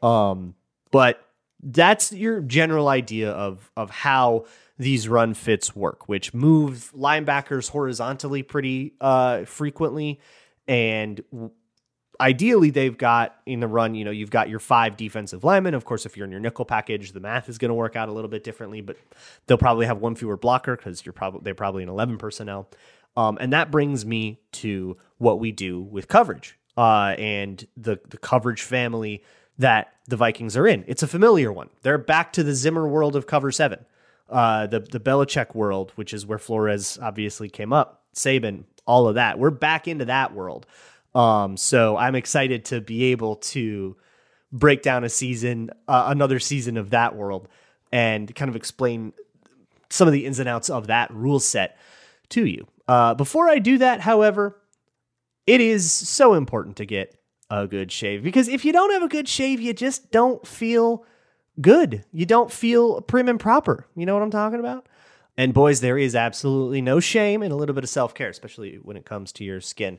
Um, 0.02 0.54
but 0.90 1.26
that's 1.62 2.12
your 2.12 2.40
general 2.40 2.88
idea 2.88 3.30
of 3.30 3.70
of 3.76 3.90
how 3.90 4.44
these 4.82 5.08
run 5.08 5.32
fits 5.32 5.76
work, 5.76 6.08
which 6.08 6.34
move 6.34 6.92
linebackers 6.96 7.70
horizontally 7.70 8.42
pretty 8.42 8.94
uh, 9.00 9.44
frequently. 9.44 10.18
And 10.66 11.22
ideally, 12.20 12.70
they've 12.70 12.98
got 12.98 13.36
in 13.46 13.60
the 13.60 13.68
run, 13.68 13.94
you 13.94 14.04
know, 14.04 14.10
you've 14.10 14.30
got 14.30 14.48
your 14.48 14.58
five 14.58 14.96
defensive 14.96 15.44
linemen. 15.44 15.74
Of 15.74 15.84
course, 15.84 16.04
if 16.04 16.16
you're 16.16 16.26
in 16.26 16.32
your 16.32 16.40
nickel 16.40 16.64
package, 16.64 17.12
the 17.12 17.20
math 17.20 17.48
is 17.48 17.58
going 17.58 17.68
to 17.68 17.74
work 17.74 17.94
out 17.94 18.08
a 18.08 18.12
little 18.12 18.28
bit 18.28 18.42
differently, 18.42 18.80
but 18.80 18.96
they'll 19.46 19.56
probably 19.56 19.86
have 19.86 19.98
one 19.98 20.16
fewer 20.16 20.36
blocker 20.36 20.76
because 20.76 21.06
you're 21.06 21.12
probably 21.12 21.40
they're 21.44 21.54
probably 21.54 21.84
in 21.84 21.88
11 21.88 22.18
personnel. 22.18 22.68
Um, 23.16 23.38
and 23.40 23.52
that 23.52 23.70
brings 23.70 24.04
me 24.04 24.40
to 24.52 24.96
what 25.18 25.38
we 25.38 25.52
do 25.52 25.80
with 25.80 26.08
coverage 26.08 26.58
uh, 26.76 27.14
and 27.18 27.64
the 27.76 28.00
the 28.08 28.18
coverage 28.18 28.62
family 28.62 29.22
that 29.58 29.92
the 30.08 30.16
Vikings 30.16 30.56
are 30.56 30.66
in. 30.66 30.82
It's 30.88 31.04
a 31.04 31.06
familiar 31.06 31.52
one. 31.52 31.68
They're 31.82 31.98
back 31.98 32.32
to 32.32 32.42
the 32.42 32.54
Zimmer 32.54 32.88
world 32.88 33.14
of 33.14 33.28
cover 33.28 33.52
seven 33.52 33.84
uh, 34.32 34.66
the 34.66 34.80
the 34.80 35.00
Belichick 35.00 35.54
world, 35.54 35.92
which 35.94 36.12
is 36.12 36.26
where 36.26 36.38
Flores 36.38 36.98
obviously 37.00 37.48
came 37.48 37.72
up, 37.72 38.02
Saban, 38.14 38.64
all 38.86 39.06
of 39.06 39.14
that. 39.14 39.38
We're 39.38 39.50
back 39.50 39.86
into 39.86 40.06
that 40.06 40.34
world. 40.34 40.66
Um, 41.14 41.56
so 41.56 41.96
I'm 41.96 42.14
excited 42.14 42.64
to 42.66 42.80
be 42.80 43.04
able 43.12 43.36
to 43.36 43.96
break 44.50 44.82
down 44.82 45.04
a 45.04 45.08
season, 45.08 45.70
uh, 45.86 46.04
another 46.08 46.38
season 46.38 46.76
of 46.76 46.90
that 46.90 47.14
world, 47.14 47.48
and 47.92 48.34
kind 48.34 48.48
of 48.48 48.56
explain 48.56 49.12
some 49.90 50.08
of 50.08 50.12
the 50.12 50.24
ins 50.24 50.38
and 50.38 50.48
outs 50.48 50.70
of 50.70 50.86
that 50.86 51.12
rule 51.12 51.38
set 51.38 51.78
to 52.30 52.46
you. 52.46 52.66
Uh, 52.88 53.14
before 53.14 53.48
I 53.48 53.58
do 53.58 53.78
that, 53.78 54.00
however, 54.00 54.58
it 55.46 55.60
is 55.60 55.90
so 55.92 56.34
important 56.34 56.76
to 56.76 56.86
get 56.86 57.14
a 57.50 57.66
good 57.66 57.92
shave 57.92 58.22
because 58.22 58.48
if 58.48 58.64
you 58.64 58.72
don't 58.72 58.92
have 58.92 59.02
a 59.02 59.08
good 59.08 59.28
shave, 59.28 59.60
you 59.60 59.74
just 59.74 60.10
don't 60.10 60.46
feel 60.46 61.04
good. 61.60 62.04
You 62.12 62.26
don't 62.26 62.50
feel 62.50 63.00
prim 63.00 63.28
and 63.28 63.40
proper. 63.40 63.86
You 63.94 64.06
know 64.06 64.14
what 64.14 64.22
I'm 64.22 64.30
talking 64.30 64.60
about? 64.60 64.86
And 65.36 65.54
boys, 65.54 65.80
there 65.80 65.98
is 65.98 66.14
absolutely 66.14 66.82
no 66.82 67.00
shame 67.00 67.42
in 67.42 67.52
a 67.52 67.56
little 67.56 67.74
bit 67.74 67.84
of 67.84 67.90
self 67.90 68.14
care, 68.14 68.28
especially 68.28 68.76
when 68.76 68.96
it 68.96 69.06
comes 69.06 69.32
to 69.32 69.44
your 69.44 69.60
skin. 69.60 69.98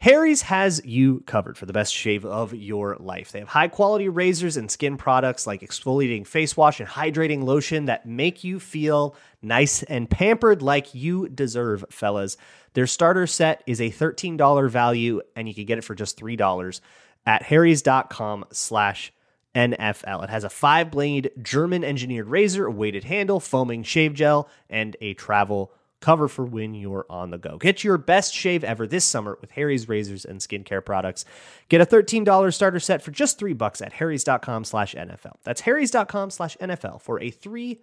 Harry's 0.00 0.42
has 0.42 0.84
you 0.84 1.22
covered 1.26 1.56
for 1.56 1.64
the 1.64 1.72
best 1.72 1.94
shave 1.94 2.26
of 2.26 2.52
your 2.52 2.96
life. 3.00 3.32
They 3.32 3.38
have 3.38 3.48
high 3.48 3.68
quality 3.68 4.10
razors 4.10 4.58
and 4.58 4.70
skin 4.70 4.98
products 4.98 5.46
like 5.46 5.62
exfoliating 5.62 6.26
face 6.26 6.56
wash 6.58 6.78
and 6.78 6.86
hydrating 6.86 7.44
lotion 7.44 7.86
that 7.86 8.04
make 8.04 8.44
you 8.44 8.60
feel 8.60 9.16
nice 9.40 9.82
and 9.84 10.10
pampered 10.10 10.60
like 10.60 10.94
you 10.94 11.30
deserve, 11.30 11.86
fellas. 11.88 12.36
Their 12.74 12.86
starter 12.86 13.26
set 13.26 13.62
is 13.66 13.80
a 13.80 13.90
$13 13.90 14.68
value 14.68 15.22
and 15.36 15.48
you 15.48 15.54
can 15.54 15.64
get 15.64 15.78
it 15.78 15.84
for 15.84 15.94
just 15.94 16.20
$3 16.20 16.80
at 17.24 17.42
harrys.com 17.42 18.44
slash 18.52 19.10
NFL. 19.54 20.24
It 20.24 20.30
has 20.30 20.44
a 20.44 20.50
five 20.50 20.90
blade 20.90 21.30
German 21.42 21.84
engineered 21.84 22.28
razor, 22.28 22.66
a 22.66 22.70
weighted 22.70 23.04
handle, 23.04 23.40
foaming 23.40 23.82
shave 23.82 24.14
gel, 24.14 24.48
and 24.68 24.96
a 25.00 25.14
travel 25.14 25.72
cover 26.00 26.28
for 26.28 26.44
when 26.44 26.74
you're 26.74 27.06
on 27.08 27.30
the 27.30 27.38
go. 27.38 27.56
Get 27.56 27.82
your 27.82 27.96
best 27.96 28.34
shave 28.34 28.62
ever 28.62 28.86
this 28.86 29.06
summer 29.06 29.38
with 29.40 29.52
Harry's 29.52 29.88
razors 29.88 30.26
and 30.26 30.38
skincare 30.38 30.84
products. 30.84 31.24
Get 31.70 31.80
a 31.80 31.86
$13 31.86 32.52
starter 32.52 32.80
set 32.80 33.02
for 33.02 33.10
just 33.10 33.38
three 33.38 33.54
bucks 33.54 33.80
at 33.80 33.94
harrys.com 33.94 34.64
slash 34.64 34.94
NFL. 34.94 35.36
That's 35.44 35.62
harrys.com 35.62 36.30
slash 36.30 36.58
NFL 36.58 37.00
for 37.00 37.20
a 37.20 37.30
$3 37.30 37.78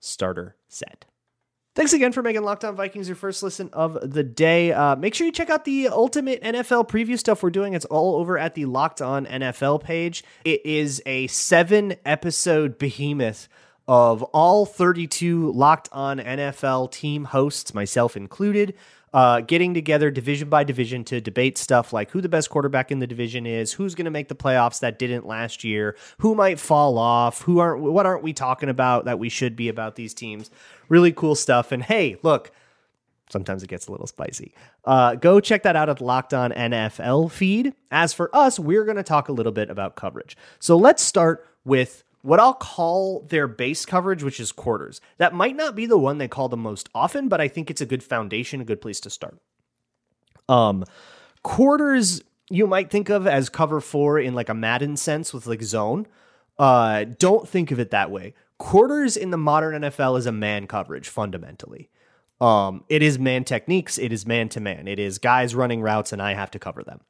starter 0.00 0.56
set. 0.68 1.04
Thanks 1.76 1.92
again 1.92 2.10
for 2.10 2.20
making 2.20 2.42
Locked 2.42 2.64
On 2.64 2.74
Vikings 2.74 3.08
your 3.08 3.14
first 3.14 3.44
listen 3.44 3.70
of 3.72 3.96
the 4.02 4.24
day. 4.24 4.72
Uh, 4.72 4.96
make 4.96 5.14
sure 5.14 5.24
you 5.24 5.32
check 5.32 5.50
out 5.50 5.64
the 5.64 5.86
ultimate 5.86 6.42
NFL 6.42 6.88
preview 6.88 7.16
stuff 7.16 7.44
we're 7.44 7.50
doing. 7.50 7.74
It's 7.74 7.84
all 7.84 8.16
over 8.16 8.36
at 8.36 8.56
the 8.56 8.64
Locked 8.64 9.00
On 9.00 9.24
NFL 9.24 9.84
page. 9.84 10.24
It 10.44 10.66
is 10.66 11.00
a 11.06 11.28
seven 11.28 11.94
episode 12.04 12.76
behemoth 12.76 13.48
of 13.86 14.24
all 14.24 14.66
32 14.66 15.52
Locked 15.52 15.88
On 15.92 16.18
NFL 16.18 16.90
team 16.90 17.26
hosts, 17.26 17.72
myself 17.72 18.16
included 18.16 18.74
uh, 19.12 19.40
getting 19.40 19.74
together 19.74 20.10
division 20.10 20.48
by 20.48 20.64
division 20.64 21.04
to 21.04 21.20
debate 21.20 21.58
stuff 21.58 21.92
like 21.92 22.10
who 22.10 22.20
the 22.20 22.28
best 22.28 22.50
quarterback 22.50 22.90
in 22.90 23.00
the 23.00 23.06
division 23.06 23.46
is, 23.46 23.72
who's 23.72 23.94
going 23.94 24.04
to 24.04 24.10
make 24.10 24.28
the 24.28 24.34
playoffs 24.34 24.80
that 24.80 24.98
didn't 24.98 25.26
last 25.26 25.64
year, 25.64 25.96
who 26.18 26.34
might 26.34 26.60
fall 26.60 26.96
off, 26.98 27.42
who 27.42 27.58
aren't, 27.58 27.82
what 27.82 28.06
aren't 28.06 28.22
we 28.22 28.32
talking 28.32 28.68
about 28.68 29.04
that 29.06 29.18
we 29.18 29.28
should 29.28 29.56
be 29.56 29.68
about 29.68 29.96
these 29.96 30.14
teams. 30.14 30.50
Really 30.90 31.12
cool 31.12 31.34
stuff. 31.34 31.72
And 31.72 31.82
hey, 31.82 32.18
look, 32.22 32.50
sometimes 33.30 33.62
it 33.62 33.68
gets 33.68 33.86
a 33.86 33.92
little 33.92 34.06
spicy. 34.06 34.52
Uh, 34.84 35.14
go 35.14 35.40
check 35.40 35.62
that 35.62 35.76
out 35.76 35.88
at 35.88 35.96
the 35.96 36.04
Locked 36.04 36.34
On 36.34 36.50
NFL 36.50 37.30
feed. 37.30 37.72
As 37.90 38.12
for 38.12 38.34
us, 38.36 38.58
we're 38.58 38.84
going 38.84 38.98
to 38.98 39.02
talk 39.02 39.30
a 39.30 39.32
little 39.32 39.52
bit 39.52 39.70
about 39.70 39.96
coverage. 39.96 40.36
So 40.58 40.76
let's 40.76 41.02
start 41.02 41.48
with 41.64 42.04
what 42.20 42.38
I'll 42.38 42.52
call 42.52 43.20
their 43.28 43.48
base 43.48 43.86
coverage, 43.86 44.22
which 44.22 44.38
is 44.38 44.52
quarters. 44.52 45.00
That 45.16 45.32
might 45.32 45.56
not 45.56 45.74
be 45.74 45.86
the 45.86 45.96
one 45.96 46.18
they 46.18 46.28
call 46.28 46.50
the 46.50 46.56
most 46.58 46.90
often, 46.94 47.28
but 47.28 47.40
I 47.40 47.48
think 47.48 47.70
it's 47.70 47.80
a 47.80 47.86
good 47.86 48.02
foundation, 48.02 48.60
a 48.60 48.64
good 48.64 48.82
place 48.82 49.00
to 49.00 49.10
start. 49.10 49.38
Um, 50.46 50.84
quarters 51.42 52.22
you 52.50 52.66
might 52.66 52.90
think 52.90 53.08
of 53.08 53.26
as 53.26 53.48
cover 53.48 53.80
four 53.80 54.18
in 54.18 54.34
like 54.34 54.48
a 54.48 54.54
Madden 54.54 54.96
sense 54.96 55.32
with 55.32 55.46
like 55.46 55.62
zone. 55.62 56.06
Uh, 56.58 57.04
don't 57.04 57.48
think 57.48 57.70
of 57.70 57.78
it 57.78 57.92
that 57.92 58.10
way. 58.10 58.34
Quarters 58.60 59.16
in 59.16 59.30
the 59.30 59.38
modern 59.38 59.80
NFL 59.80 60.18
is 60.18 60.26
a 60.26 60.32
man 60.32 60.66
coverage 60.66 61.08
fundamentally. 61.08 61.88
Um, 62.42 62.84
it 62.90 63.02
is 63.02 63.18
man 63.18 63.44
techniques, 63.44 63.96
it 63.96 64.12
is 64.12 64.26
man 64.26 64.50
to 64.50 64.60
man, 64.60 64.86
it 64.86 64.98
is 64.98 65.16
guys 65.16 65.54
running 65.54 65.80
routes, 65.80 66.12
and 66.12 66.20
I 66.20 66.34
have 66.34 66.50
to 66.50 66.58
cover 66.58 66.84
them. 66.84 67.00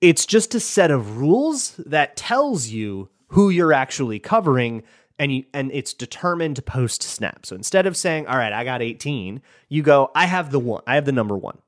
It's 0.00 0.24
just 0.24 0.54
a 0.54 0.60
set 0.60 0.90
of 0.90 1.18
rules 1.18 1.76
that 1.76 2.16
tells 2.16 2.68
you 2.68 3.10
who 3.28 3.50
you're 3.50 3.74
actually 3.74 4.18
covering 4.18 4.84
and 5.18 5.34
you, 5.34 5.44
and 5.52 5.70
it's 5.70 5.92
determined 5.92 6.64
post 6.64 7.02
snap. 7.02 7.44
So 7.44 7.54
instead 7.54 7.86
of 7.86 7.94
saying, 7.94 8.26
"All 8.26 8.38
right, 8.38 8.54
I 8.54 8.64
got 8.64 8.80
18," 8.80 9.42
you 9.68 9.82
go, 9.82 10.10
"I 10.14 10.24
have 10.24 10.50
the 10.50 10.58
one. 10.58 10.82
I 10.86 10.94
have 10.94 11.04
the 11.04 11.12
number 11.12 11.36
1." 11.36 11.58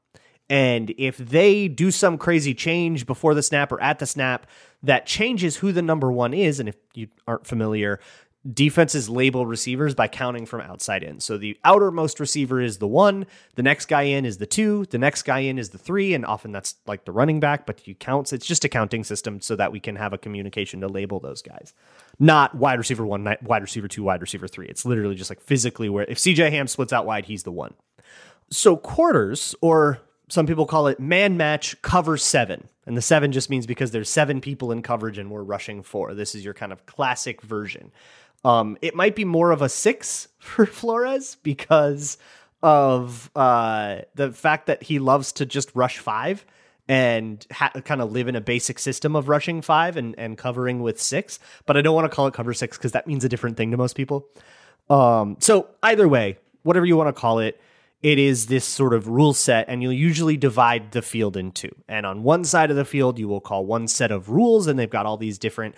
And 0.49 0.95
if 0.97 1.19
they 1.19 1.69
do 1.69 1.91
some 1.91 2.17
crazy 2.17 2.55
change 2.55 3.05
before 3.05 3.35
the 3.35 3.43
snap 3.43 3.73
or 3.73 3.81
at 3.83 3.99
the 3.99 4.07
snap 4.07 4.47
that 4.83 5.07
changes 5.07 5.57
who 5.57 5.71
the 5.71 5.83
number 5.83 6.11
1 6.11 6.33
is 6.35 6.61
and 6.61 6.69
if 6.69 6.77
you 6.95 7.09
aren't 7.27 7.47
familiar, 7.47 8.01
defenses 8.53 9.09
label 9.09 9.47
receivers 9.47 9.95
by 9.95 10.07
counting 10.07 10.45
from 10.45 10.61
outside 10.61 11.03
in. 11.03 11.19
So 11.21 11.39
the 11.39 11.59
outermost 11.65 12.21
receiver 12.21 12.61
is 12.61 12.79
the 12.79 12.87
one, 12.87 13.27
the 13.55 13.63
next 13.63 13.87
guy 13.87 14.03
in 14.03 14.27
is 14.27 14.37
the 14.37 14.47
two, 14.47 14.85
the 14.91 14.99
next 14.99 15.23
guy 15.23 15.41
in 15.41 15.59
is 15.59 15.71
the 15.71 15.79
three, 15.79 16.13
and 16.13 16.27
often 16.27 16.53
that's 16.53 16.75
like 16.87 17.07
the 17.07 17.13
running 17.13 17.41
back, 17.41 17.65
but 17.65 17.87
you 17.89 17.95
counts. 17.95 18.33
It's 18.33 18.47
just 18.47 18.65
a 18.65 18.69
counting 18.69 19.03
system 19.03 19.41
so 19.41 19.57
that 19.57 19.73
we 19.73 19.81
can 19.81 19.97
have 19.97 20.13
a 20.13 20.19
communication 20.19 20.81
to 20.83 20.89
label 20.89 21.21
those 21.21 21.41
guys. 21.41 21.73
Not 22.19 22.55
wide 22.55 22.79
receiver 22.79 23.07
one, 23.07 23.37
wide 23.43 23.63
receiver 23.63 23.89
two, 23.89 24.03
wide 24.03 24.21
receiver 24.21 24.47
three. 24.47 24.67
It's 24.67 24.85
literally 24.85 25.15
just 25.15 25.31
like 25.31 25.41
physically 25.41 25.89
where 25.89 26.05
if 26.05 26.19
CJ 26.19 26.51
Ham 26.51 26.67
splits 26.67 26.93
out 26.93 27.07
wide, 27.07 27.25
he's 27.25 27.45
the 27.45 27.53
one. 27.53 27.75
So 28.51 28.77
quarters, 28.77 29.55
or 29.63 30.01
some 30.29 30.47
people 30.47 30.67
call 30.67 30.87
it 30.87 31.01
man 31.01 31.37
match 31.37 31.81
cover 31.83 32.17
seven. 32.17 32.69
And 32.87 32.97
the 32.97 33.03
seven 33.03 33.33
just 33.33 33.49
means 33.49 33.67
because 33.67 33.93
there's 33.93 34.11
seven 34.11 34.41
people 34.41 34.71
in 34.71 34.83
coverage 34.83 35.17
and 35.17 35.31
we're 35.31 35.43
rushing 35.43 35.83
four. 35.83 36.13
This 36.15 36.35
is 36.35 36.45
your 36.45 36.55
kind 36.55 36.73
of 36.73 36.85
classic 36.87 37.41
version. 37.41 37.91
Um, 38.45 38.77
it 38.83 38.95
might 38.95 39.17
be 39.17 39.25
more 39.25 39.51
of 39.51 39.63
a 39.63 39.69
six 39.69 40.29
for 40.39 40.67
Flores 40.67 41.37
because 41.43 42.19
of 42.63 43.31
uh, 43.37 43.99
the 44.15 44.33
fact 44.33 44.67
that 44.67 44.83
he 44.83 44.99
loves 44.99 45.33
to 45.33 45.47
just 45.47 45.71
rush 45.75 45.99
five 45.99 46.47
and 46.89 47.47
ha- 47.51 47.73
kind 47.85 48.01
of 48.01 48.13
live 48.13 48.29
in 48.29 48.37
a 48.37 48.41
basic 48.41 48.79
system 48.79 49.17
of 49.17 49.29
rushing 49.29 49.63
five 49.63 49.97
and, 49.97 50.15
and 50.19 50.37
covering 50.37 50.83
with 50.83 51.01
six. 51.01 51.39
But 51.67 51.77
I 51.77 51.83
don't 51.83 51.95
want 51.95 52.11
to 52.11 52.15
call 52.15 52.27
it 52.27 52.35
cover 52.35 52.53
six 52.53 52.77
because 52.77 52.93
that 52.93 53.07
means 53.07 53.25
a 53.25 53.29
different 53.29 53.57
thing 53.57 53.71
to 53.71 53.77
most 53.77 53.97
people. 53.97 54.29
Um, 54.91 55.37
so 55.41 55.69
either 55.83 56.07
way, 56.07 56.39
whatever 56.63 56.85
you 56.85 56.97
want 56.97 57.15
to 57.15 57.19
call 57.19 57.39
it, 57.39 57.61
it 58.03 58.19
is 58.19 58.47
this 58.47 58.67
sort 58.67 58.93
of 58.93 59.09
rule 59.09 59.33
set, 59.33 59.67
and 59.67 59.83
you'll 59.83 59.91
usually 59.91 60.37
divide 60.37 60.93
the 60.93 61.01
field 61.01 61.39
in 61.39 61.53
two. 61.53 61.75
And 61.89 62.05
on 62.05 62.23
one 62.23 62.45
side 62.45 62.71
of 62.71 62.77
the 62.77 62.85
field, 62.85 63.19
you 63.19 63.29
will 63.29 63.41
call 63.41 63.65
one 63.65 63.89
set 63.89 64.13
of 64.13 64.29
rules, 64.29 64.67
and 64.67 64.79
they've 64.79 64.91
got 64.91 65.07
all 65.07 65.17
these 65.17 65.39
different 65.39 65.75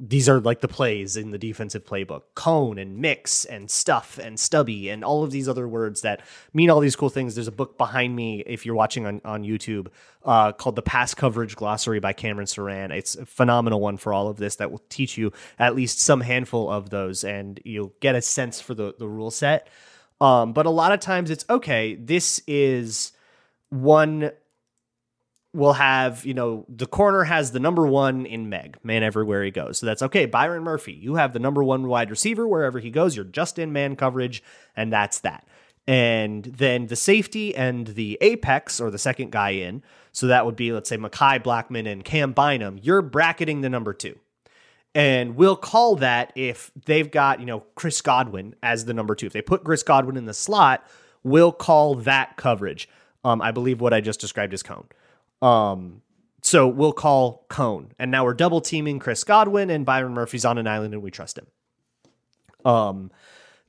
these 0.00 0.28
are 0.28 0.38
like 0.38 0.60
the 0.60 0.68
plays 0.68 1.16
in 1.16 1.32
the 1.32 1.38
defensive 1.38 1.84
playbook. 1.84 2.22
Cone 2.36 2.78
and 2.78 2.98
mix 2.98 3.44
and 3.44 3.68
stuff 3.68 4.16
and 4.22 4.38
stubby 4.38 4.88
and 4.88 5.04
all 5.04 5.24
of 5.24 5.32
these 5.32 5.48
other 5.48 5.66
words 5.66 6.02
that 6.02 6.20
mean 6.54 6.70
all 6.70 6.78
these 6.78 6.94
cool 6.94 7.08
things. 7.08 7.34
There's 7.34 7.48
a 7.48 7.52
book 7.52 7.76
behind 7.76 8.14
me 8.14 8.44
if 8.46 8.64
you're 8.64 8.76
watching 8.76 9.06
on, 9.06 9.20
on 9.24 9.42
youtube 9.42 9.88
uh, 10.24 10.52
called 10.52 10.76
the 10.76 10.82
pass 10.82 11.14
coverage 11.14 11.56
glossary 11.56 11.98
by 11.98 12.12
cameron 12.12 12.46
soran. 12.46 12.92
It's 12.92 13.16
a 13.16 13.26
phenomenal 13.26 13.80
one 13.80 13.96
for 13.96 14.12
all 14.12 14.28
of 14.28 14.36
this 14.36 14.56
that 14.56 14.70
will 14.70 14.82
teach 14.88 15.18
you 15.18 15.32
at 15.58 15.74
least 15.74 16.00
some 16.00 16.20
handful 16.20 16.70
of 16.70 16.90
those 16.90 17.24
and 17.24 17.60
you'll 17.64 17.92
get 18.00 18.14
a 18.14 18.22
sense 18.22 18.60
for 18.60 18.74
the, 18.74 18.94
the 18.98 19.08
rule 19.08 19.32
set. 19.32 19.68
Um, 20.20 20.52
but 20.52 20.66
a 20.66 20.70
lot 20.70 20.92
of 20.92 21.00
times 21.00 21.30
it's 21.30 21.44
okay 21.50 21.96
this 21.96 22.40
is 22.46 23.12
one 23.70 24.30
will 25.54 25.72
have, 25.72 26.24
you 26.26 26.34
know, 26.34 26.66
the 26.68 26.86
corner 26.86 27.24
has 27.24 27.52
the 27.52 27.60
number 27.60 27.86
one 27.86 28.26
in 28.26 28.48
Meg, 28.48 28.76
man 28.82 29.02
everywhere 29.02 29.42
he 29.42 29.50
goes. 29.50 29.78
So 29.78 29.86
that's 29.86 30.02
okay. 30.02 30.26
Byron 30.26 30.62
Murphy, 30.62 30.92
you 30.92 31.14
have 31.14 31.32
the 31.32 31.38
number 31.38 31.64
one 31.64 31.88
wide 31.88 32.10
receiver 32.10 32.46
wherever 32.46 32.78
he 32.78 32.90
goes. 32.90 33.16
You're 33.16 33.24
just 33.24 33.58
in 33.58 33.72
man 33.72 33.96
coverage, 33.96 34.42
and 34.76 34.92
that's 34.92 35.20
that. 35.20 35.46
And 35.86 36.44
then 36.44 36.88
the 36.88 36.96
safety 36.96 37.56
and 37.56 37.86
the 37.86 38.18
apex, 38.20 38.78
or 38.78 38.90
the 38.90 38.98
second 38.98 39.32
guy 39.32 39.50
in, 39.50 39.82
so 40.12 40.26
that 40.26 40.44
would 40.44 40.56
be, 40.56 40.70
let's 40.70 40.88
say, 40.88 40.98
Mekhi 40.98 41.42
Blackman 41.42 41.86
and 41.86 42.04
Cam 42.04 42.32
Bynum, 42.32 42.78
you're 42.82 43.00
bracketing 43.02 43.62
the 43.62 43.70
number 43.70 43.94
two. 43.94 44.18
And 44.94 45.36
we'll 45.36 45.56
call 45.56 45.96
that 45.96 46.32
if 46.34 46.70
they've 46.86 47.10
got, 47.10 47.40
you 47.40 47.46
know, 47.46 47.60
Chris 47.74 48.02
Godwin 48.02 48.54
as 48.62 48.84
the 48.84 48.92
number 48.92 49.14
two. 49.14 49.26
If 49.26 49.32
they 49.32 49.42
put 49.42 49.64
Chris 49.64 49.82
Godwin 49.82 50.16
in 50.16 50.26
the 50.26 50.34
slot, 50.34 50.84
we'll 51.22 51.52
call 51.52 51.94
that 51.96 52.36
coverage. 52.36 52.88
Um, 53.24 53.40
I 53.40 53.50
believe 53.50 53.80
what 53.80 53.94
I 53.94 54.00
just 54.00 54.20
described 54.20 54.52
is 54.52 54.62
cone. 54.62 54.88
Um, 55.42 56.02
so 56.42 56.66
we'll 56.68 56.92
call 56.92 57.44
Cone. 57.48 57.92
And 57.98 58.10
now 58.10 58.24
we're 58.24 58.34
double 58.34 58.60
teaming 58.60 58.98
Chris 58.98 59.24
Godwin 59.24 59.70
and 59.70 59.84
Byron 59.84 60.14
Murphy's 60.14 60.44
on 60.44 60.58
an 60.58 60.66
island 60.66 60.94
and 60.94 61.02
we 61.02 61.10
trust 61.10 61.38
him. 61.38 61.46
Um, 62.64 63.10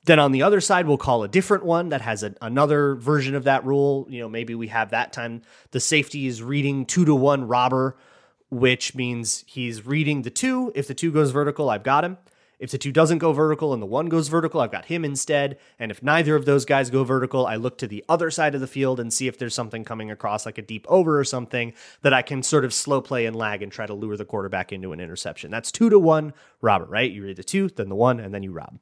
then 0.06 0.20
on 0.20 0.32
the 0.32 0.44
other 0.44 0.62
side, 0.62 0.88
we'll 0.88 0.98
call 0.98 1.24
a 1.24 1.28
different 1.28 1.66
one 1.66 1.90
that 1.90 2.02
has 2.02 2.24
a, 2.24 2.34
another 2.42 2.96
version 2.96 3.36
of 3.36 3.44
that 3.44 3.66
rule. 3.66 4.08
You 4.10 4.22
know, 4.22 4.30
maybe 4.30 4.56
we 4.56 4.68
have 4.68 4.92
that 4.92 5.14
time 5.14 5.42
the 5.72 5.80
safety 5.80 6.26
is 6.28 6.42
reading 6.42 6.86
two 6.86 7.06
to 7.06 7.14
one 7.14 7.48
robber, 7.48 7.98
which 8.50 8.96
means 8.96 9.44
he's 9.46 9.86
reading 9.86 10.22
the 10.22 10.30
two. 10.30 10.72
If 10.74 10.88
the 10.88 10.94
two 10.94 11.12
goes 11.12 11.32
vertical, 11.32 11.70
I've 11.70 11.84
got 11.84 12.04
him. 12.04 12.18
If 12.60 12.72
the 12.72 12.78
two 12.78 12.92
doesn't 12.92 13.20
go 13.20 13.32
vertical 13.32 13.74
and 13.74 13.82
the 13.82 13.88
one 13.88 14.08
goes 14.08 14.28
vertical, 14.28 14.60
I've 14.60 14.72
got 14.72 14.86
him 14.86 15.06
instead. 15.06 15.58
And 15.80 15.92
if 15.92 16.04
neither 16.04 16.36
of 16.36 16.46
those 16.46 16.66
guys 16.66 16.90
go 16.90 17.06
vertical, 17.06 17.48
I 17.48 17.56
look 17.56 17.78
to 17.78 17.88
the 17.88 18.04
other 18.10 18.30
side 18.30 18.54
of 18.54 18.62
the 18.62 18.68
field 18.68 19.00
and 19.00 19.14
see 19.14 19.28
if 19.28 19.38
there's 19.38 19.56
something 19.56 19.86
coming 19.86 20.12
across, 20.12 20.46
like 20.46 20.58
a 20.58 20.62
deep 20.62 20.86
over 20.90 21.18
or 21.18 21.24
something, 21.24 21.74
that 22.02 22.14
I 22.14 22.22
can 22.22 22.44
sort 22.44 22.66
of 22.66 22.74
slow 22.74 23.02
play 23.02 23.26
and 23.26 23.36
lag 23.36 23.64
and 23.64 23.72
try 23.72 23.86
to 23.86 23.94
lure 23.94 24.18
the 24.18 24.26
quarterback 24.26 24.74
into 24.74 24.92
an 24.92 25.00
interception. 25.00 25.52
That's 25.52 25.72
two 25.72 25.90
to 25.90 25.98
one 25.98 26.34
robber, 26.62 26.86
right? 26.86 27.10
You 27.10 27.24
read 27.24 27.38
the 27.38 27.44
two, 27.44 27.70
then 27.70 27.88
the 27.88 27.96
one, 27.96 28.20
and 28.20 28.34
then 28.34 28.44
you 28.44 28.52
rob. 28.52 28.78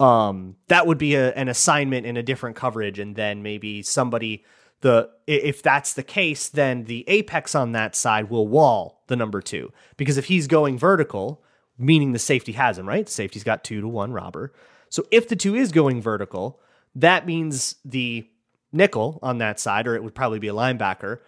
Um, 0.00 0.56
that 0.68 0.86
would 0.86 0.98
be 0.98 1.14
a, 1.14 1.32
an 1.34 1.48
assignment 1.48 2.06
in 2.06 2.16
a 2.16 2.22
different 2.22 2.56
coverage, 2.56 2.98
and 2.98 3.14
then 3.14 3.42
maybe 3.42 3.82
somebody 3.82 4.44
the 4.80 5.10
if 5.26 5.62
that's 5.62 5.94
the 5.94 6.02
case, 6.02 6.48
then 6.48 6.84
the 6.84 7.04
apex 7.08 7.54
on 7.54 7.72
that 7.72 7.94
side 7.94 8.28
will 8.28 8.48
wall 8.48 9.02
the 9.06 9.16
number 9.16 9.40
two 9.40 9.72
because 9.96 10.18
if 10.18 10.26
he's 10.26 10.46
going 10.46 10.78
vertical, 10.78 11.43
meaning 11.78 12.12
the 12.12 12.18
safety 12.18 12.52
has 12.52 12.78
him, 12.78 12.88
right? 12.88 13.06
The 13.06 13.12
safety's 13.12 13.44
got 13.44 13.64
two 13.64 13.80
to 13.80 13.88
one 13.88 14.12
robber. 14.12 14.52
So 14.88 15.04
if 15.10 15.28
the 15.28 15.36
two 15.36 15.54
is 15.54 15.72
going 15.72 16.00
vertical, 16.00 16.60
that 16.94 17.26
means 17.26 17.76
the 17.84 18.28
nickel 18.72 19.18
on 19.22 19.38
that 19.38 19.58
side, 19.58 19.86
or 19.86 19.94
it 19.94 20.04
would 20.04 20.14
probably 20.14 20.38
be 20.38 20.48
a 20.48 20.54
linebacker, 20.54 21.20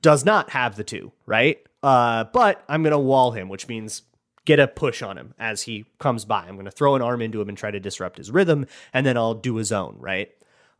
does 0.00 0.24
not 0.24 0.50
have 0.50 0.76
the 0.76 0.84
two, 0.84 1.12
right? 1.26 1.58
Uh, 1.82 2.24
but 2.24 2.62
I'm 2.68 2.82
going 2.82 2.92
to 2.92 2.98
wall 2.98 3.32
him, 3.32 3.48
which 3.48 3.68
means 3.68 4.02
get 4.44 4.58
a 4.58 4.68
push 4.68 5.02
on 5.02 5.16
him 5.16 5.34
as 5.38 5.62
he 5.62 5.86
comes 5.98 6.24
by. 6.24 6.46
I'm 6.46 6.54
going 6.54 6.64
to 6.66 6.70
throw 6.70 6.94
an 6.94 7.02
arm 7.02 7.22
into 7.22 7.40
him 7.40 7.48
and 7.48 7.56
try 7.56 7.70
to 7.70 7.80
disrupt 7.80 8.18
his 8.18 8.30
rhythm, 8.30 8.66
and 8.92 9.06
then 9.06 9.16
I'll 9.16 9.34
do 9.34 9.58
a 9.58 9.64
zone, 9.64 9.96
right? 9.98 10.30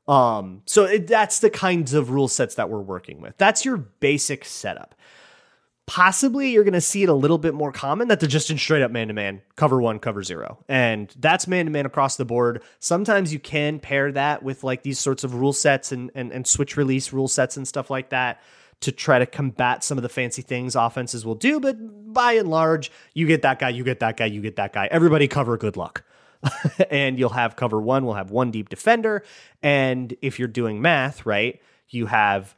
Um, 0.06 0.62
so 0.66 0.84
it, 0.84 1.06
that's 1.06 1.38
the 1.38 1.50
kinds 1.50 1.94
of 1.94 2.10
rule 2.10 2.28
sets 2.28 2.56
that 2.56 2.68
we're 2.68 2.80
working 2.80 3.20
with. 3.20 3.36
That's 3.38 3.64
your 3.64 3.78
basic 3.78 4.44
setup. 4.44 4.94
Possibly 5.86 6.50
you're 6.50 6.64
going 6.64 6.72
to 6.72 6.80
see 6.80 7.02
it 7.02 7.08
a 7.08 7.14
little 7.14 7.36
bit 7.36 7.52
more 7.52 7.70
common 7.70 8.08
that 8.08 8.18
they're 8.18 8.28
just 8.28 8.50
in 8.50 8.56
straight 8.56 8.82
up 8.82 8.90
man 8.90 9.08
to 9.08 9.14
man, 9.14 9.42
cover 9.56 9.82
one, 9.82 9.98
cover 9.98 10.22
zero. 10.22 10.58
And 10.66 11.14
that's 11.18 11.46
man 11.46 11.66
to 11.66 11.70
man 11.70 11.84
across 11.84 12.16
the 12.16 12.24
board. 12.24 12.62
Sometimes 12.80 13.32
you 13.32 13.38
can 13.38 13.80
pair 13.80 14.10
that 14.12 14.42
with 14.42 14.64
like 14.64 14.82
these 14.82 14.98
sorts 14.98 15.24
of 15.24 15.34
rule 15.34 15.52
sets 15.52 15.92
and, 15.92 16.10
and, 16.14 16.32
and 16.32 16.46
switch 16.46 16.76
release 16.76 17.12
rule 17.12 17.28
sets 17.28 17.56
and 17.58 17.68
stuff 17.68 17.90
like 17.90 18.10
that 18.10 18.40
to 18.80 18.92
try 18.92 19.18
to 19.18 19.26
combat 19.26 19.84
some 19.84 19.98
of 19.98 20.02
the 20.02 20.08
fancy 20.08 20.42
things 20.42 20.74
offenses 20.74 21.24
will 21.24 21.34
do. 21.34 21.60
But 21.60 22.12
by 22.12 22.32
and 22.32 22.48
large, 22.48 22.90
you 23.12 23.26
get 23.26 23.42
that 23.42 23.58
guy, 23.58 23.68
you 23.68 23.84
get 23.84 24.00
that 24.00 24.16
guy, 24.16 24.26
you 24.26 24.40
get 24.40 24.56
that 24.56 24.72
guy. 24.72 24.88
Everybody 24.90 25.28
cover 25.28 25.56
good 25.56 25.76
luck. 25.76 26.04
and 26.90 27.18
you'll 27.18 27.30
have 27.30 27.56
cover 27.56 27.80
one, 27.80 28.04
we'll 28.04 28.14
have 28.14 28.30
one 28.30 28.50
deep 28.50 28.68
defender. 28.68 29.24
And 29.62 30.14
if 30.20 30.38
you're 30.38 30.48
doing 30.48 30.82
math, 30.82 31.24
right, 31.24 31.60
you 31.88 32.06
have 32.06 32.54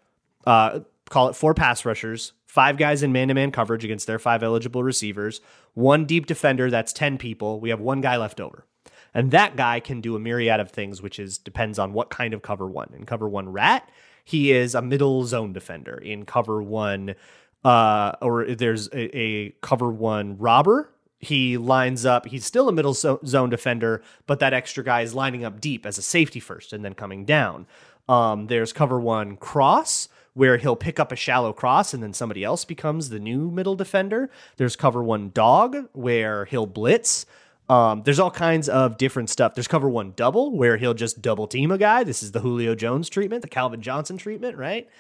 uh, 0.47 0.81
call 1.09 1.29
it 1.29 1.37
four 1.37 1.55
pass 1.55 1.85
rushers, 1.85 2.33
five 2.57 2.79
guys 2.79 3.03
in 3.03 3.12
man 3.12 3.29
to 3.29 3.35
man 3.35 3.53
coverage 3.53 3.85
against 3.85 4.07
their 4.07 4.19
five 4.19 4.42
eligible 4.42 4.83
receivers, 4.83 5.42
one 5.75 6.07
deep 6.07 6.25
defender, 6.25 6.71
that's 6.71 6.90
10 6.90 7.19
people. 7.19 7.61
We 7.61 7.69
have 7.69 7.81
one 7.81 8.01
guy 8.01 8.16
left 8.16 8.40
over. 8.40 8.64
And 9.12 9.31
that 9.31 9.57
guy 9.57 9.79
can 9.79 10.01
do 10.01 10.16
a 10.16 10.19
myriad 10.19 10.59
of 10.59 10.71
things, 10.71 11.03
which 11.03 11.19
is 11.19 11.37
depends 11.37 11.79
on 11.79 11.92
what 11.92 12.09
kind 12.09 12.33
of 12.33 12.40
cover 12.40 12.66
one. 12.66 12.95
In 12.97 13.05
cover 13.05 13.29
one 13.29 13.51
rat, 13.51 13.90
he 14.25 14.53
is 14.53 14.75
a 14.75 14.81
middle 14.81 15.25
zone 15.25 15.53
defender. 15.53 15.99
In 15.99 16.25
cover 16.25 16.62
one, 16.62 17.14
uh, 17.62 18.12
or 18.23 18.47
there's 18.47 18.88
a, 18.88 19.14
a 19.14 19.51
cover 19.61 19.90
one 19.90 20.38
robber, 20.38 20.90
he 21.19 21.59
lines 21.59 22.07
up. 22.07 22.25
He's 22.25 22.47
still 22.47 22.71
a 22.71 22.73
middle 22.73 22.95
zone 22.95 23.51
defender, 23.51 24.03
but 24.27 24.38
that 24.40 24.55
extra 24.55 24.83
guy 24.83 25.03
is 25.03 25.14
lining 25.14 25.45
up 25.45 25.61
deep 25.61 25.85
as 25.85 25.99
a 25.99 26.03
safety 26.03 26.40
first 26.40 26.73
and 26.73 26.83
then 26.83 26.95
coming 26.95 27.27
down. 27.27 27.66
Um, 28.09 28.47
there's 28.47 28.73
cover 28.73 28.99
one 28.99 29.37
cross, 29.37 30.09
where 30.37 30.59
he'll 30.59 30.77
pick 30.77 31.01
up 31.01 31.12
a 31.12 31.16
shallow 31.16 31.51
cross 31.51 31.94
and 31.94 32.03
then 32.03 32.12
somebody 32.12 32.44
else 32.44 32.66
becomes 32.66 33.09
the 33.09 33.18
new 33.18 33.51
middle 33.51 33.75
defender. 33.75 34.29
There's 34.59 34.77
cover 34.77 35.03
one 35.03 35.31
dog 35.33 35.88
where 35.94 36.44
he'll 36.44 36.66
blitz. 36.66 37.25
Um, 37.70 38.03
there's 38.03 38.18
all 38.18 38.31
kinds 38.31 38.68
of 38.68 38.99
different 38.99 39.31
stuff. 39.31 39.55
There's 39.55 39.66
cover 39.66 39.88
one 39.88 40.12
double 40.14 40.55
where 40.55 40.77
he'll 40.77 40.92
just 40.92 41.22
double 41.22 41.46
team 41.46 41.70
a 41.70 41.79
guy. 41.79 42.05
This 42.05 42.22
is 42.22 42.33
the 42.33 42.40
Julio 42.40 42.75
Jones 42.75 43.09
treatment, 43.09 43.40
the 43.40 43.49
Calvin 43.49 43.81
Johnson 43.81 44.18
treatment, 44.18 44.59
right? 44.59 44.90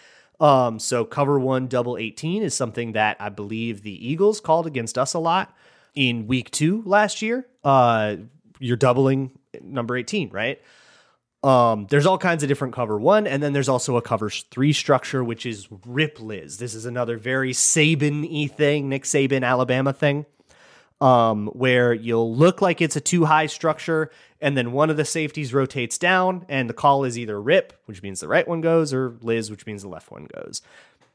Um, 0.40 0.78
so 0.78 1.04
cover 1.04 1.38
one 1.38 1.66
double 1.66 1.98
18 1.98 2.42
is 2.42 2.54
something 2.54 2.92
that 2.92 3.18
I 3.20 3.28
believe 3.28 3.82
the 3.82 4.08
Eagles 4.08 4.40
called 4.40 4.66
against 4.66 4.96
us 4.96 5.12
a 5.12 5.18
lot 5.18 5.54
in 5.94 6.26
week 6.26 6.50
two 6.50 6.82
last 6.86 7.20
year. 7.20 7.46
Uh, 7.62 8.16
you're 8.58 8.78
doubling 8.78 9.32
number 9.60 9.98
18, 9.98 10.30
right? 10.30 10.62
Um, 11.46 11.86
there's 11.90 12.06
all 12.06 12.18
kinds 12.18 12.42
of 12.42 12.48
different 12.48 12.74
cover 12.74 12.98
one, 12.98 13.28
and 13.28 13.40
then 13.40 13.52
there's 13.52 13.68
also 13.68 13.96
a 13.96 14.02
cover 14.02 14.28
three 14.28 14.72
structure, 14.72 15.22
which 15.22 15.46
is 15.46 15.68
Rip 15.86 16.20
Liz. 16.20 16.58
This 16.58 16.74
is 16.74 16.86
another 16.86 17.16
very 17.16 17.52
Saban 17.52 18.28
y 18.28 18.48
thing, 18.48 18.88
Nick 18.88 19.04
Saban, 19.04 19.46
Alabama 19.46 19.92
thing, 19.92 20.26
um, 21.00 21.46
where 21.48 21.94
you'll 21.94 22.34
look 22.34 22.60
like 22.60 22.80
it's 22.80 22.96
a 22.96 23.00
two 23.00 23.26
high 23.26 23.46
structure, 23.46 24.10
and 24.40 24.56
then 24.56 24.72
one 24.72 24.90
of 24.90 24.96
the 24.96 25.04
safeties 25.04 25.54
rotates 25.54 25.98
down, 25.98 26.44
and 26.48 26.68
the 26.68 26.74
call 26.74 27.04
is 27.04 27.16
either 27.16 27.40
Rip, 27.40 27.80
which 27.84 28.02
means 28.02 28.18
the 28.18 28.26
right 28.26 28.48
one 28.48 28.60
goes, 28.60 28.92
or 28.92 29.16
Liz, 29.20 29.48
which 29.48 29.66
means 29.66 29.82
the 29.82 29.88
left 29.88 30.10
one 30.10 30.26
goes. 30.34 30.62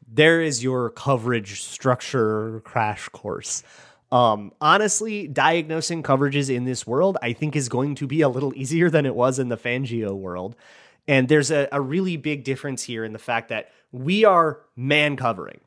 There 0.08 0.40
is 0.40 0.64
your 0.64 0.92
coverage 0.92 1.62
structure 1.62 2.62
crash 2.64 3.10
course. 3.10 3.64
Um, 4.12 4.52
honestly, 4.60 5.28
diagnosing 5.28 6.04
coverages 6.04 6.54
in 6.54 6.66
this 6.66 6.86
world, 6.86 7.18
I 7.22 7.34
think, 7.34 7.56
is 7.56 7.70
going 7.70 7.96
to 7.96 8.08
be 8.08 8.22
a 8.22 8.30
little 8.30 8.54
easier 8.56 8.90
than 8.90 9.06
it 9.06 9.16
was 9.16 9.40
in 9.40 9.50
the 9.50 9.58
Fangio 9.58 10.14
world. 10.14 10.56
And 11.08 11.28
there's 11.28 11.52
a, 11.52 11.68
a 11.72 11.82
really 11.82 12.18
big 12.18 12.44
difference 12.44 12.84
here 12.84 13.04
in 13.04 13.14
the 13.14 13.20
fact 13.20 13.50
that 13.50 13.72
we 13.92 14.26
are 14.26 14.62
man 14.76 15.16
covering. 15.16 15.62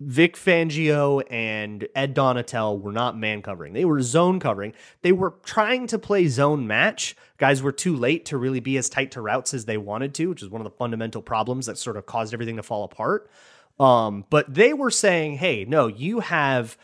Vic 0.00 0.36
Fangio 0.36 1.24
and 1.28 1.88
Ed 1.94 2.14
Donatell 2.14 2.80
were 2.80 2.92
not 2.92 3.18
man 3.18 3.42
covering. 3.42 3.72
They 3.72 3.84
were 3.84 4.00
zone 4.00 4.38
covering. 4.38 4.72
They 5.02 5.10
were 5.10 5.34
trying 5.44 5.88
to 5.88 5.98
play 5.98 6.28
zone 6.28 6.68
match. 6.68 7.16
Guys 7.36 7.62
were 7.62 7.72
too 7.72 7.96
late 7.96 8.24
to 8.26 8.38
really 8.38 8.60
be 8.60 8.76
as 8.76 8.88
tight 8.88 9.10
to 9.12 9.20
routes 9.20 9.54
as 9.54 9.64
they 9.64 9.76
wanted 9.76 10.14
to, 10.14 10.28
which 10.28 10.42
is 10.42 10.50
one 10.50 10.60
of 10.60 10.64
the 10.64 10.76
fundamental 10.76 11.20
problems 11.20 11.66
that 11.66 11.78
sort 11.78 11.96
of 11.96 12.06
caused 12.06 12.32
everything 12.32 12.56
to 12.56 12.62
fall 12.62 12.84
apart. 12.84 13.28
Um, 13.80 14.24
but 14.30 14.52
they 14.52 14.72
were 14.72 14.90
saying, 14.90 15.38
hey, 15.38 15.64
no, 15.64 15.88
you 15.88 16.20
have 16.20 16.78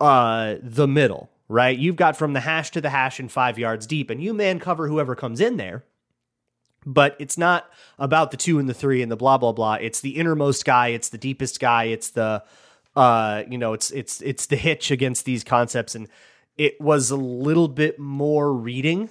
uh, 0.00 0.56
the 0.62 0.88
middle, 0.88 1.30
right? 1.48 1.76
You've 1.76 1.96
got 1.96 2.16
from 2.16 2.32
the 2.32 2.40
hash 2.40 2.70
to 2.72 2.80
the 2.80 2.90
hash 2.90 3.18
and 3.18 3.30
five 3.30 3.58
yards 3.58 3.86
deep, 3.86 4.10
and 4.10 4.22
you 4.22 4.32
man 4.32 4.60
cover 4.60 4.88
whoever 4.88 5.14
comes 5.14 5.40
in 5.40 5.56
there. 5.56 5.84
But 6.86 7.16
it's 7.18 7.36
not 7.36 7.68
about 7.98 8.30
the 8.30 8.36
two 8.36 8.58
and 8.58 8.68
the 8.68 8.74
three 8.74 9.02
and 9.02 9.10
the 9.10 9.16
blah 9.16 9.38
blah 9.38 9.52
blah. 9.52 9.74
It's 9.74 10.00
the 10.00 10.16
innermost 10.16 10.64
guy. 10.64 10.88
It's 10.88 11.08
the 11.08 11.18
deepest 11.18 11.60
guy. 11.60 11.84
It's 11.84 12.10
the, 12.10 12.44
uh, 12.96 13.42
you 13.50 13.58
know, 13.58 13.72
it's 13.72 13.90
it's 13.90 14.22
it's 14.22 14.46
the 14.46 14.56
hitch 14.56 14.90
against 14.90 15.24
these 15.24 15.44
concepts, 15.44 15.94
and 15.94 16.08
it 16.56 16.80
was 16.80 17.10
a 17.10 17.16
little 17.16 17.68
bit 17.68 17.98
more 17.98 18.52
reading. 18.52 19.10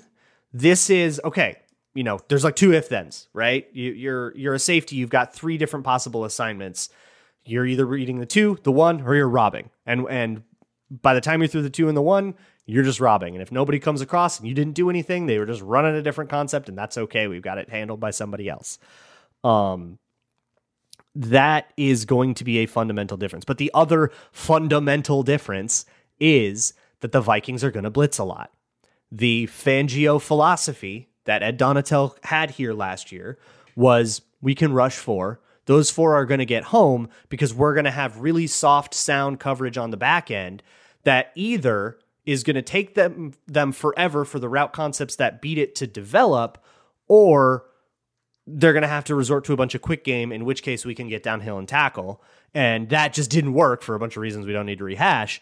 This 0.54 0.89
is 0.89 1.21
okay. 1.23 1.58
You 1.93 2.04
know, 2.04 2.19
there's 2.28 2.43
like 2.43 2.56
two 2.56 2.73
if 2.73 2.88
thens, 2.89 3.28
right? 3.34 3.67
You, 3.73 3.91
you're 3.91 4.36
you're 4.38 4.54
a 4.54 4.60
safety. 4.60 4.95
You've 4.95 5.10
got 5.10 5.34
three 5.34 5.58
different 5.58 5.86
possible 5.86 6.26
assignments. 6.26 6.89
You're 7.43 7.65
either 7.65 7.86
reading 7.86 8.19
the 8.19 8.26
two, 8.26 8.60
the 8.63 8.71
one, 8.71 9.02
or 9.02 9.15
you're 9.15 9.28
robbing. 9.28 9.69
And 9.86 10.06
and 10.10 10.43
by 10.89 11.13
the 11.13 11.21
time 11.21 11.41
you're 11.41 11.47
through 11.47 11.63
the 11.63 11.69
two 11.69 11.88
and 11.88 11.97
the 11.97 12.02
one, 12.02 12.36
you're 12.65 12.84
just 12.84 13.00
robbing. 13.00 13.34
And 13.36 13.41
if 13.41 13.52
nobody 13.52 13.80
comes 13.80 14.02
across 14.02 14.39
and 14.39 14.47
you 14.47 14.54
didn't 14.54 14.73
do 14.73 14.89
anything, 14.89 15.26
they 15.26 15.39
were 15.39 15.45
just 15.45 15.62
running 15.62 15.95
a 15.95 16.02
different 16.02 16.30
concept, 16.30 16.69
and 16.69 16.78
that's 16.78 16.97
okay. 16.97 17.28
We've 17.28 17.41
got 17.41 17.58
it 17.58 17.69
handled 17.69 18.00
by 18.00 18.12
somebody 18.12 18.50
else. 18.50 18.80
Um, 19.43 20.00
that 21.15 21.71
is 21.78 22.06
going 22.06 22.36
to 22.36 22.43
be 22.43 22.60
a 22.60 22.65
fundamental 22.65 23.17
difference. 23.17 23.45
But 23.45 23.58
the 23.58 23.71
other 23.73 24.12
fundamental 24.32 25.23
difference 25.23 25.86
is 26.19 26.73
that 27.00 27.12
the 27.12 27.21
Vikings 27.21 27.63
are 27.63 27.71
going 27.71 27.86
to 27.86 27.89
blitz 27.89 28.17
a 28.17 28.23
lot. 28.23 28.52
The 29.12 29.47
Fangio 29.47 30.21
philosophy 30.21 31.10
that 31.26 31.43
Ed 31.43 31.58
Donatell 31.58 32.23
had 32.26 32.52
here 32.52 32.73
last 32.73 33.12
year 33.12 33.38
was 33.76 34.21
we 34.41 34.56
can 34.56 34.73
rush 34.73 34.95
four. 34.95 35.39
Those 35.68 35.92
four 35.92 36.16
are 36.16 36.26
going 36.26 36.40
to 36.40 36.46
get 36.46 36.64
home 36.66 37.10
because 37.30 37.54
we're 37.54 37.74
going 37.74 37.86
to 37.86 37.92
have 37.92 38.20
really 38.20 38.48
soft 38.48 38.94
sound 38.94 39.40
coverage 39.40 39.78
on 39.78 39.92
the 39.92 39.98
back 39.98 40.32
end 40.32 40.64
that 41.04 41.32
either 41.36 42.00
is 42.26 42.44
going 42.44 42.56
to 42.56 42.62
take 42.62 42.96
them 42.96 43.34
them 43.46 43.72
forever 43.72 44.26
for 44.26 44.40
the 44.40 44.50
route 44.50 44.74
concepts 44.74 45.16
that 45.18 45.42
beat 45.42 45.58
it 45.58 45.76
to 45.76 45.86
develop 45.86 46.58
or 47.08 47.66
they're 48.48 48.74
going 48.74 48.82
to 48.82 48.88
have 48.88 49.04
to 49.04 49.16
resort 49.16 49.44
to 49.44 49.54
a 49.54 49.58
bunch 49.58 49.76
of 49.76 49.82
quick 49.82 50.06
game, 50.06 50.32
in 50.32 50.46
which 50.46 50.64
case 50.64 50.86
we 50.86 50.96
can 50.96 51.10
get 51.10 51.22
downhill 51.22 51.58
and 51.58 51.68
tackle. 51.68 52.24
And 52.54 52.90
that 52.90 53.14
just 53.14 53.30
didn't 53.30 53.54
work 53.54 53.82
for 53.82 53.94
a 53.94 54.00
bunch 54.00 54.16
of 54.16 54.22
reasons 54.22 54.46
we 54.46 54.54
don't 54.54 54.66
need 54.66 54.78
to 54.78 54.86
rehash. 54.86 55.42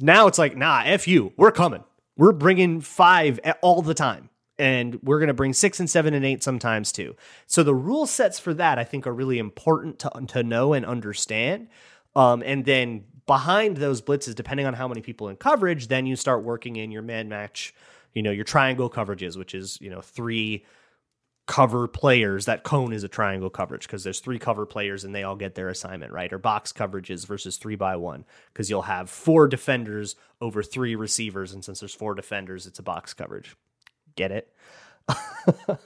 Now 0.00 0.28
it's 0.28 0.38
like, 0.38 0.56
nah, 0.56 0.82
F 0.84 1.08
you. 1.08 1.32
We're 1.36 1.50
coming. 1.50 1.82
We're 2.16 2.32
bringing 2.32 2.80
five 2.80 3.40
all 3.62 3.82
the 3.82 3.94
time. 3.94 4.30
And 4.58 5.00
we're 5.02 5.18
going 5.18 5.28
to 5.28 5.34
bring 5.34 5.52
six 5.52 5.80
and 5.80 5.90
seven 5.90 6.14
and 6.14 6.24
eight 6.24 6.42
sometimes 6.42 6.92
too. 6.92 7.16
So 7.46 7.62
the 7.62 7.74
rule 7.74 8.06
sets 8.06 8.38
for 8.38 8.54
that, 8.54 8.78
I 8.78 8.84
think, 8.84 9.06
are 9.06 9.12
really 9.12 9.38
important 9.38 9.98
to, 10.00 10.10
to 10.28 10.42
know 10.42 10.72
and 10.72 10.86
understand. 10.86 11.68
Um, 12.14 12.42
and 12.46 12.64
then 12.64 13.04
behind 13.26 13.78
those 13.78 14.00
blitzes, 14.00 14.34
depending 14.34 14.66
on 14.66 14.74
how 14.74 14.86
many 14.86 15.00
people 15.00 15.28
in 15.28 15.36
coverage, 15.36 15.88
then 15.88 16.06
you 16.06 16.14
start 16.14 16.44
working 16.44 16.76
in 16.76 16.90
your 16.90 17.02
man 17.02 17.28
match, 17.28 17.74
you 18.12 18.22
know, 18.22 18.30
your 18.30 18.44
triangle 18.44 18.88
coverages, 18.88 19.36
which 19.36 19.54
is, 19.54 19.78
you 19.80 19.90
know, 19.90 20.00
three 20.00 20.64
cover 21.46 21.86
players 21.86 22.46
that 22.46 22.62
cone 22.62 22.92
is 22.92 23.04
a 23.04 23.08
triangle 23.08 23.50
coverage 23.50 23.82
because 23.82 24.02
there's 24.02 24.20
three 24.20 24.38
cover 24.38 24.64
players 24.64 25.04
and 25.04 25.14
they 25.14 25.22
all 25.22 25.36
get 25.36 25.54
their 25.54 25.68
assignment 25.68 26.10
right 26.10 26.32
or 26.32 26.38
box 26.38 26.72
coverages 26.72 27.26
versus 27.26 27.58
three 27.58 27.76
by 27.76 27.94
one 27.96 28.24
because 28.52 28.70
you'll 28.70 28.82
have 28.82 29.10
four 29.10 29.46
defenders 29.46 30.16
over 30.40 30.62
three 30.62 30.94
receivers 30.96 31.52
and 31.52 31.62
since 31.62 31.80
there's 31.80 31.94
four 31.94 32.14
defenders 32.14 32.66
it's 32.66 32.78
a 32.78 32.82
box 32.82 33.12
coverage 33.12 33.56
get 34.16 34.32
it 34.32 34.52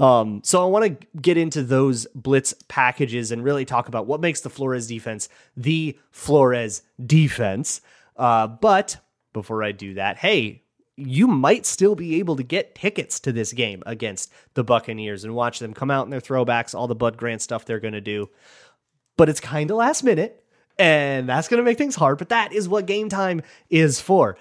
um, 0.00 0.40
so 0.44 0.62
i 0.62 0.66
want 0.66 0.84
to 0.84 1.06
get 1.20 1.36
into 1.36 1.62
those 1.62 2.06
blitz 2.14 2.54
packages 2.68 3.30
and 3.30 3.44
really 3.44 3.64
talk 3.64 3.88
about 3.88 4.06
what 4.06 4.20
makes 4.20 4.40
the 4.40 4.50
flores 4.50 4.86
defense 4.86 5.28
the 5.56 5.96
flores 6.10 6.82
defense 7.04 7.80
uh, 8.16 8.46
but 8.46 8.96
before 9.32 9.62
i 9.62 9.72
do 9.72 9.94
that 9.94 10.16
hey 10.16 10.62
you 10.98 11.28
might 11.28 11.64
still 11.64 11.94
be 11.94 12.16
able 12.16 12.34
to 12.34 12.42
get 12.42 12.74
tickets 12.74 13.20
to 13.20 13.30
this 13.30 13.52
game 13.52 13.84
against 13.86 14.32
the 14.54 14.64
Buccaneers 14.64 15.22
and 15.22 15.32
watch 15.32 15.60
them 15.60 15.72
come 15.72 15.92
out 15.92 16.04
in 16.04 16.10
their 16.10 16.20
throwbacks, 16.20 16.74
all 16.74 16.88
the 16.88 16.94
Bud 16.96 17.16
Grant 17.16 17.40
stuff 17.40 17.64
they're 17.64 17.78
going 17.78 17.94
to 17.94 18.00
do. 18.00 18.28
But 19.16 19.28
it's 19.28 19.38
kind 19.38 19.70
of 19.70 19.76
last 19.76 20.02
minute, 20.02 20.44
and 20.76 21.28
that's 21.28 21.46
going 21.46 21.58
to 21.58 21.64
make 21.64 21.78
things 21.78 21.94
hard. 21.94 22.18
But 22.18 22.30
that 22.30 22.52
is 22.52 22.68
what 22.68 22.86
Game 22.86 23.08
Time 23.08 23.42
is 23.70 24.00
for. 24.00 24.36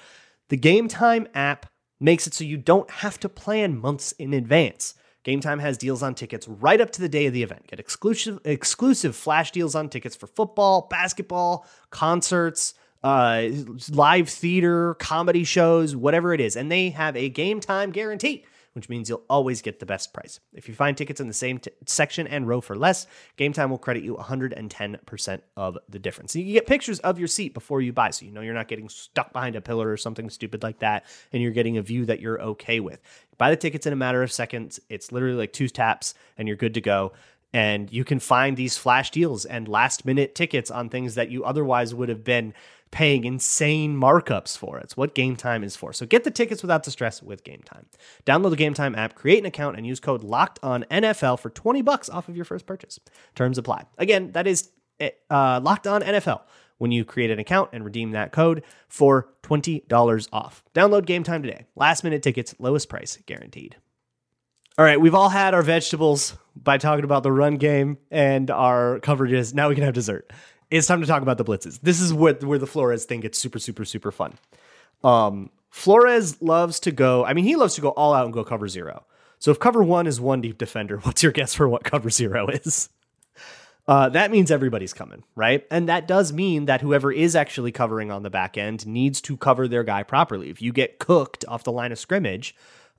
The 0.50 0.58
Game 0.58 0.88
Time 0.88 1.28
app 1.36 1.68
makes 2.00 2.28
it 2.28 2.34
so 2.34 2.44
you 2.44 2.58
don't 2.58 2.90
have 2.90 3.20
to 3.20 3.30
plan 3.30 3.78
months 3.78 4.12
in 4.14 4.34
advance. 4.34 4.96
Game 5.24 5.42
Time 5.42 5.60
has 5.60 5.78
deals 5.78 6.02
on 6.02 6.16
tickets 6.16 6.48
right 6.48 6.80
up 6.80 6.92
to 6.92 7.02
the 7.02 7.10
day 7.10 7.26
of 7.26 7.34
the 7.34 7.44
event. 7.44 7.68
Get 7.68 7.80
exclusive 7.80 8.40
exclusive 8.46 9.16
flash 9.16 9.52
deals 9.52 9.76
on 9.76 9.90
tickets 9.90 10.16
for 10.16 10.26
football, 10.28 10.88
basketball, 10.90 11.66
concerts, 11.90 12.74
uh, 13.04 13.50
live 13.90 14.30
theater, 14.30 14.94
comedy 14.96 15.44
shows, 15.44 15.96
whatever 15.96 16.34
it 16.34 16.40
is. 16.40 16.56
And 16.56 16.72
they 16.72 16.92
have 16.92 17.16
a 17.18 17.28
game 17.28 17.60
time 17.60 17.92
guarantee, 17.92 18.46
which 18.78 18.90
means 18.90 19.10
you'll 19.10 19.24
always 19.28 19.64
get 19.64 19.80
the 19.80 19.88
best 19.88 20.14
price. 20.14 20.40
If 20.54 20.70
you 20.70 20.76
find 20.76 20.96
tickets 20.96 21.20
in 21.20 21.28
the 21.28 21.34
same 21.34 21.58
t- 21.58 21.72
section 21.88 22.28
and 22.28 22.48
row 22.48 22.62
for 22.62 22.76
less, 22.76 23.08
Game 23.36 23.52
Time 23.52 23.72
will 23.72 23.80
credit 23.80 24.04
you 24.04 24.14
110% 24.16 25.42
of 25.56 25.80
the 25.90 25.98
difference. 25.98 26.34
So 26.34 26.38
you 26.38 26.46
can 26.46 26.54
get 26.54 26.68
pictures 26.68 27.00
of 27.00 27.18
your 27.18 27.28
seat 27.28 27.56
before 27.56 27.82
you 27.82 27.92
buy, 27.92 28.12
so 28.12 28.24
you 28.24 28.32
know 28.32 28.42
you're 28.42 28.54
not 28.54 28.68
getting 28.68 28.88
stuck 28.88 29.34
behind 29.34 29.56
a 29.56 29.62
pillar 29.62 29.90
or 29.90 29.98
something 29.98 30.30
stupid 30.30 30.62
like 30.62 30.78
that, 30.80 31.06
and 31.34 31.42
you're 31.42 31.52
getting 31.52 31.80
a 31.80 31.82
view 31.82 32.06
that 32.06 32.20
you're 32.20 32.40
okay 32.40 32.80
with. 32.80 33.02
Buy 33.40 33.50
the 33.50 33.58
tickets 33.58 33.88
in 33.88 33.94
a 33.94 33.98
matter 33.98 34.22
of 34.22 34.32
seconds. 34.32 34.80
It's 34.90 35.12
literally 35.12 35.38
like 35.38 35.54
two 35.54 35.70
taps, 35.70 36.14
and 36.38 36.48
you're 36.48 36.56
good 36.56 36.76
to 36.76 36.82
go 36.82 37.14
and 37.54 37.92
you 37.92 38.04
can 38.04 38.20
find 38.20 38.58
these 38.58 38.78
flash 38.78 39.10
deals 39.10 39.46
and 39.46 39.68
last 39.68 40.06
minute 40.06 40.36
tickets 40.36 40.70
on 40.70 40.90
things 40.90 41.16
that 41.16 41.32
you 41.32 41.46
otherwise 41.46 41.96
would 41.96 42.10
have 42.10 42.24
been 42.24 42.54
paying 42.92 43.26
insane 43.26 43.96
markups 43.96 44.58
for. 44.58 44.78
It's 44.80 44.96
what 44.96 45.16
Game 45.16 45.36
Time 45.36 45.64
is 45.64 45.76
for. 45.76 45.94
So 45.94 46.06
get 46.06 46.24
the 46.24 46.32
tickets 46.32 46.62
without 46.62 46.84
the 46.84 46.92
stress 46.92 47.22
with 47.22 47.44
Game 47.44 47.62
Time. 47.66 47.86
Download 48.26 48.50
the 48.50 48.56
Game 48.56 48.74
Time 48.74 48.96
app, 48.96 49.16
create 49.16 49.40
an 49.40 49.46
account, 49.46 49.78
and 49.78 49.86
use 49.86 50.00
code 50.00 50.24
Locked 50.24 50.60
On 50.64 50.86
NFL 50.90 51.40
for 51.40 51.50
twenty 51.50 51.82
bucks 51.82 52.10
off 52.10 52.30
of 52.30 52.36
your 52.36 52.46
first 52.46 52.66
purchase. 52.66 53.00
Terms 53.36 53.58
apply. 53.58 53.86
Again, 53.98 54.32
that 54.34 54.48
is 54.48 54.70
eh, 55.00 55.10
uh, 55.30 55.60
Locked 55.64 55.88
On 55.88 56.02
NFL 56.02 56.42
when 56.78 56.92
you 56.92 57.04
create 57.04 57.32
an 57.32 57.40
account 57.40 57.70
and 57.74 57.84
redeem 57.84 58.12
that 58.12 58.32
code 58.32 58.64
for 58.88 59.30
$20 59.44 60.28
off. 60.32 60.64
Download 60.74 61.06
Game 61.06 61.24
Time 61.24 61.42
today. 61.42 61.66
Last 61.76 62.04
minute 62.04 62.22
tickets, 62.22 62.56
lowest 62.60 62.90
price 62.90 63.18
guaranteed. 63.26 63.76
All 64.78 64.86
right, 64.86 65.02
we've 65.02 65.16
all 65.16 65.30
had 65.30 65.56
our 65.56 65.64
vegetables 65.64 66.38
by 66.56 66.78
talking 66.78 67.04
about 67.04 67.24
the 67.24 67.32
run 67.32 67.58
game 67.58 67.98
and 68.12 68.52
our 68.52 69.00
coverages. 69.00 69.54
Now 69.54 69.70
we 69.70 69.76
can 69.76 69.84
have 69.84 69.96
dessert 69.96 70.32
it's 70.70 70.88
time 70.88 71.02
to 71.02 71.08
talk 71.08 71.22
about 71.22 71.38
the 71.38 71.46
blitzes. 71.46 71.80
This 71.82 72.02
is 72.02 72.14
what 72.14 72.44
where 72.44 72.60
the 72.60 72.68
Flores 72.68 73.06
thing 73.06 73.22
gets 73.22 73.40
super, 73.40 73.60
super, 73.60 73.86
super 73.86 74.12
fun. 74.12 74.34
Um, 75.04 75.50
Flores 75.70 76.42
loves 76.42 76.80
to 76.82 76.92
go. 76.92 77.26
I 77.26 77.34
mean, 77.34 77.46
he 77.46 77.56
loves 77.56 77.76
to 77.76 77.82
go 77.82 77.90
all 77.90 78.14
out 78.14 78.26
and 78.26 78.34
go 78.34 78.44
cover 78.44 78.68
zero. 78.68 79.06
So 79.40 79.52
if 79.52 79.60
cover 79.60 79.84
one 79.84 80.08
is 80.08 80.20
one 80.20 80.42
deep 80.42 80.58
defender, 80.58 80.98
what's 81.04 81.24
your 81.24 81.32
guess 81.32 81.54
for 81.54 81.68
what 81.70 81.84
cover 81.84 82.10
zero 82.10 82.48
is? 82.48 82.90
Uh, 83.88 84.10
that 84.10 84.32
means 84.32 84.52
everybody's 84.52 84.94
coming, 84.94 85.24
right? 85.36 85.66
And 85.72 85.88
that 85.88 86.08
does 86.08 86.34
mean 86.34 86.66
that 86.66 86.82
whoever 86.82 87.10
is 87.10 87.38
actually 87.38 87.72
covering 87.72 88.12
on 88.12 88.22
the 88.22 88.30
back 88.30 88.58
end 88.58 88.86
needs 88.86 89.22
to 89.22 89.38
cover 89.38 89.66
their 89.66 89.86
guy 89.86 90.04
properly. 90.04 90.50
If 90.50 90.62
you 90.62 90.74
get 90.74 91.00
cooked 91.00 91.46
off 91.48 91.64
the 91.64 91.72
line 91.72 91.94
of 91.94 92.00
scrimmage, 92.00 92.54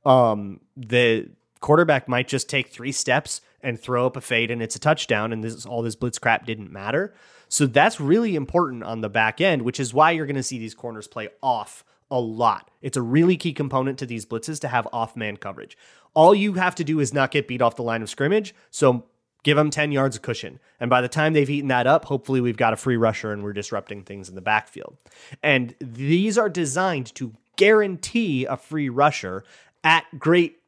um, 0.07 0.61
the 0.79 1.29
quarterback 1.61 2.09
might 2.09 2.27
just 2.27 2.49
take 2.49 2.69
three 2.69 2.93
steps 2.93 3.43
and 3.63 3.79
throw 3.79 4.07
up 4.07 4.17
a 4.17 4.21
fade 4.21 4.51
and 4.51 4.63
it's 4.63 4.77
a 4.77 4.81
touchdown, 4.81 5.33
and 5.33 5.43
this 5.43 5.67
all 5.67 5.83
this 5.83 5.97
blitz 5.97 6.19
crap 6.19 6.47
didn't 6.47 6.73
matter. 6.73 7.15
So 7.49 7.67
that's 7.67 8.01
really 8.01 8.37
important 8.37 8.85
on 8.85 9.01
the 9.01 9.09
back 9.09 9.41
end, 9.41 9.63
which 9.63 9.81
is 9.81 9.95
why 9.95 10.11
you're 10.11 10.27
going 10.27 10.37
to 10.37 10.43
see 10.43 10.59
these 10.59 10.75
corners 10.75 11.09
play 11.09 11.29
off 11.43 11.85
a 12.11 12.21
lot. 12.21 12.71
It's 12.83 12.97
a 12.97 13.03
really 13.03 13.37
key 13.37 13.53
component 13.53 13.99
to 13.99 14.07
these 14.07 14.27
blitzes 14.27 14.61
to 14.61 14.69
have 14.69 14.89
off 14.93 15.17
man 15.17 15.37
coverage. 15.37 15.77
All 16.15 16.35
you 16.35 16.55
have 16.55 16.75
to 16.77 16.85
do 16.85 17.01
is 17.01 17.13
not 17.13 17.31
get 17.31 17.49
beat 17.49 17.63
off 17.63 17.77
the 17.77 17.83
line 17.83 18.03
of 18.03 18.11
scrimmage. 18.11 18.55
So 18.71 19.05
give 19.43 19.57
them 19.57 19.71
10 19.71 19.93
yards 19.93 20.17
of 20.17 20.23
cushion. 20.23 20.59
And 20.81 20.91
by 20.91 21.01
the 21.01 21.09
time 21.09 21.33
they've 21.33 21.49
eaten 21.49 21.69
that 21.69 21.87
up, 21.87 22.07
hopefully 22.07 22.41
we've 22.41 22.57
got 22.57 22.73
a 22.73 22.77
free 22.77 22.97
rusher 22.97 23.33
and 23.33 23.43
we're 23.43 23.53
disrupting 23.53 24.03
things 24.03 24.29
in 24.29 24.35
the 24.35 24.41
backfield. 24.41 24.97
And 25.43 25.75
these 25.81 26.39
are 26.39 26.49
designed 26.49 27.15
to 27.17 27.35
guarantee 27.57 28.45
a 28.47 28.57
free 28.57 28.89
rusher 28.89 29.45
at 29.85 30.05
great 30.19 30.59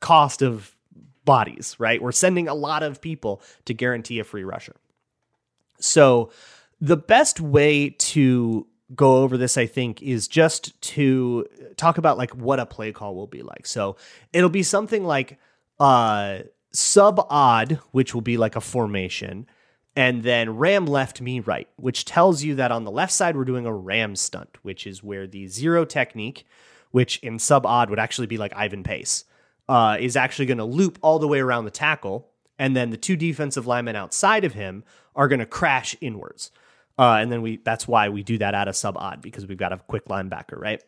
cost 0.00 0.42
of 0.42 0.76
bodies, 1.30 1.76
right? 1.78 2.02
We're 2.02 2.10
sending 2.10 2.48
a 2.48 2.54
lot 2.54 2.82
of 2.82 3.00
people 3.00 3.40
to 3.66 3.72
guarantee 3.72 4.18
a 4.18 4.24
free 4.24 4.42
rusher. 4.42 4.74
So, 5.78 6.32
the 6.80 6.96
best 6.96 7.40
way 7.40 7.90
to 7.90 8.66
go 8.96 9.18
over 9.18 9.36
this, 9.36 9.56
I 9.56 9.66
think, 9.66 10.02
is 10.02 10.26
just 10.26 10.80
to 10.94 11.46
talk 11.76 11.98
about 11.98 12.18
like 12.18 12.32
what 12.32 12.58
a 12.58 12.66
play 12.66 12.90
call 12.90 13.14
will 13.14 13.28
be 13.28 13.42
like. 13.42 13.68
So, 13.68 13.96
it'll 14.32 14.50
be 14.50 14.64
something 14.64 15.04
like 15.04 15.38
uh, 15.78 16.40
sub 16.72 17.24
odd, 17.30 17.78
which 17.92 18.12
will 18.12 18.22
be 18.22 18.36
like 18.36 18.56
a 18.56 18.60
formation, 18.60 19.46
and 19.94 20.24
then 20.24 20.56
ram 20.56 20.84
left, 20.84 21.20
me 21.20 21.38
right, 21.38 21.68
which 21.76 22.04
tells 22.04 22.42
you 22.42 22.56
that 22.56 22.72
on 22.72 22.82
the 22.82 22.90
left 22.90 23.12
side, 23.12 23.36
we're 23.36 23.44
doing 23.44 23.66
a 23.66 23.72
ram 23.72 24.16
stunt, 24.16 24.56
which 24.62 24.84
is 24.84 25.00
where 25.00 25.28
the 25.28 25.46
zero 25.46 25.84
technique, 25.84 26.44
which 26.90 27.18
in 27.18 27.38
sub 27.38 27.64
odd 27.64 27.88
would 27.88 28.00
actually 28.00 28.26
be 28.26 28.36
like 28.36 28.52
Ivan 28.56 28.82
Pace, 28.82 29.26
uh, 29.70 29.96
is 30.00 30.16
actually 30.16 30.46
going 30.46 30.58
to 30.58 30.64
loop 30.64 30.98
all 31.00 31.20
the 31.20 31.28
way 31.28 31.38
around 31.38 31.64
the 31.64 31.70
tackle. 31.70 32.28
And 32.58 32.74
then 32.74 32.90
the 32.90 32.96
two 32.96 33.14
defensive 33.14 33.68
linemen 33.68 33.94
outside 33.94 34.44
of 34.44 34.52
him 34.52 34.82
are 35.14 35.28
going 35.28 35.38
to 35.38 35.46
crash 35.46 35.94
inwards. 36.00 36.50
Uh, 36.98 37.18
and 37.20 37.30
then 37.30 37.40
we 37.40 37.58
that's 37.58 37.86
why 37.86 38.08
we 38.08 38.24
do 38.24 38.36
that 38.38 38.52
out 38.52 38.66
of 38.66 38.74
sub 38.74 38.96
odd 38.98 39.22
because 39.22 39.46
we've 39.46 39.56
got 39.56 39.72
a 39.72 39.78
quick 39.78 40.06
linebacker, 40.06 40.60
right? 40.60 40.82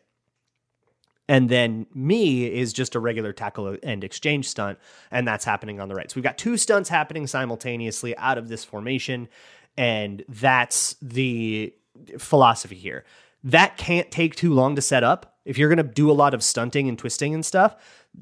And 1.29 1.47
then 1.47 1.87
me 1.95 2.45
is 2.45 2.73
just 2.73 2.93
a 2.93 2.99
regular 2.99 3.31
tackle 3.31 3.77
and 3.81 4.03
exchange 4.03 4.49
stunt, 4.49 4.77
and 5.09 5.25
that's 5.25 5.45
happening 5.45 5.79
on 5.79 5.87
the 5.87 5.95
right. 5.95 6.11
So 6.11 6.15
we've 6.15 6.23
got 6.23 6.37
two 6.37 6.57
stunts 6.57 6.89
happening 6.89 7.25
simultaneously 7.25 8.15
out 8.17 8.37
of 8.37 8.49
this 8.49 8.65
formation, 8.65 9.29
and 9.77 10.25
that's 10.27 10.97
the 11.01 11.73
philosophy 12.17 12.75
here. 12.75 13.05
That 13.45 13.77
can't 13.77 14.11
take 14.11 14.35
too 14.35 14.53
long 14.53 14.75
to 14.75 14.81
set 14.81 15.03
up. 15.03 15.37
If 15.45 15.57
you're 15.57 15.69
going 15.69 15.77
to 15.77 15.83
do 15.83 16.11
a 16.11 16.13
lot 16.13 16.33
of 16.33 16.43
stunting 16.43 16.89
and 16.89 16.99
twisting 16.99 17.33
and 17.33 17.45
stuff, 17.45 17.77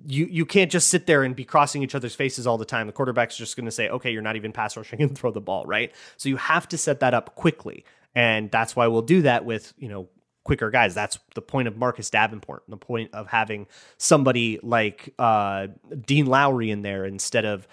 you 0.06 0.26
you 0.26 0.46
can't 0.46 0.72
just 0.72 0.88
sit 0.88 1.06
there 1.06 1.24
and 1.24 1.36
be 1.36 1.44
crossing 1.44 1.84
each 1.84 1.96
other's 1.96 2.16
faces 2.16 2.48
all 2.48 2.58
the 2.58 2.66
time. 2.66 2.88
The 2.88 2.94
quarterback's 2.94 3.36
just 3.38 3.56
going 3.56 3.66
to 3.66 3.72
say, 3.72 3.90
"Okay, 3.90 4.12
you're 4.12 4.22
not 4.22 4.36
even 4.36 4.52
pass 4.52 4.78
rushing 4.78 5.02
and 5.02 5.16
throw 5.18 5.32
the 5.32 5.42
ball," 5.42 5.66
right? 5.66 5.94
So 6.18 6.30
you 6.30 6.38
have 6.38 6.68
to 6.70 6.78
set 6.78 7.02
that 7.02 7.14
up 7.14 7.36
quickly, 7.36 7.86
and 8.16 8.50
that's 8.52 8.76
why 8.76 8.88
we'll 8.88 9.02
do 9.02 9.22
that 9.24 9.46
with 9.46 9.74
you 9.78 9.90
know 9.90 10.10
quicker 10.44 10.72
guys. 10.72 10.96
That's 10.96 11.20
the 11.36 11.42
point 11.42 11.68
of 11.68 11.78
Marcus 11.78 12.10
Davenport, 12.10 12.64
the 12.68 12.78
point 12.78 13.14
of 13.14 13.28
having 13.28 13.68
somebody 13.98 14.60
like 14.64 15.14
uh, 15.20 15.68
Dean 16.06 16.26
Lowry 16.26 16.72
in 16.72 16.82
there 16.82 17.06
instead 17.06 17.46
of 17.46 17.68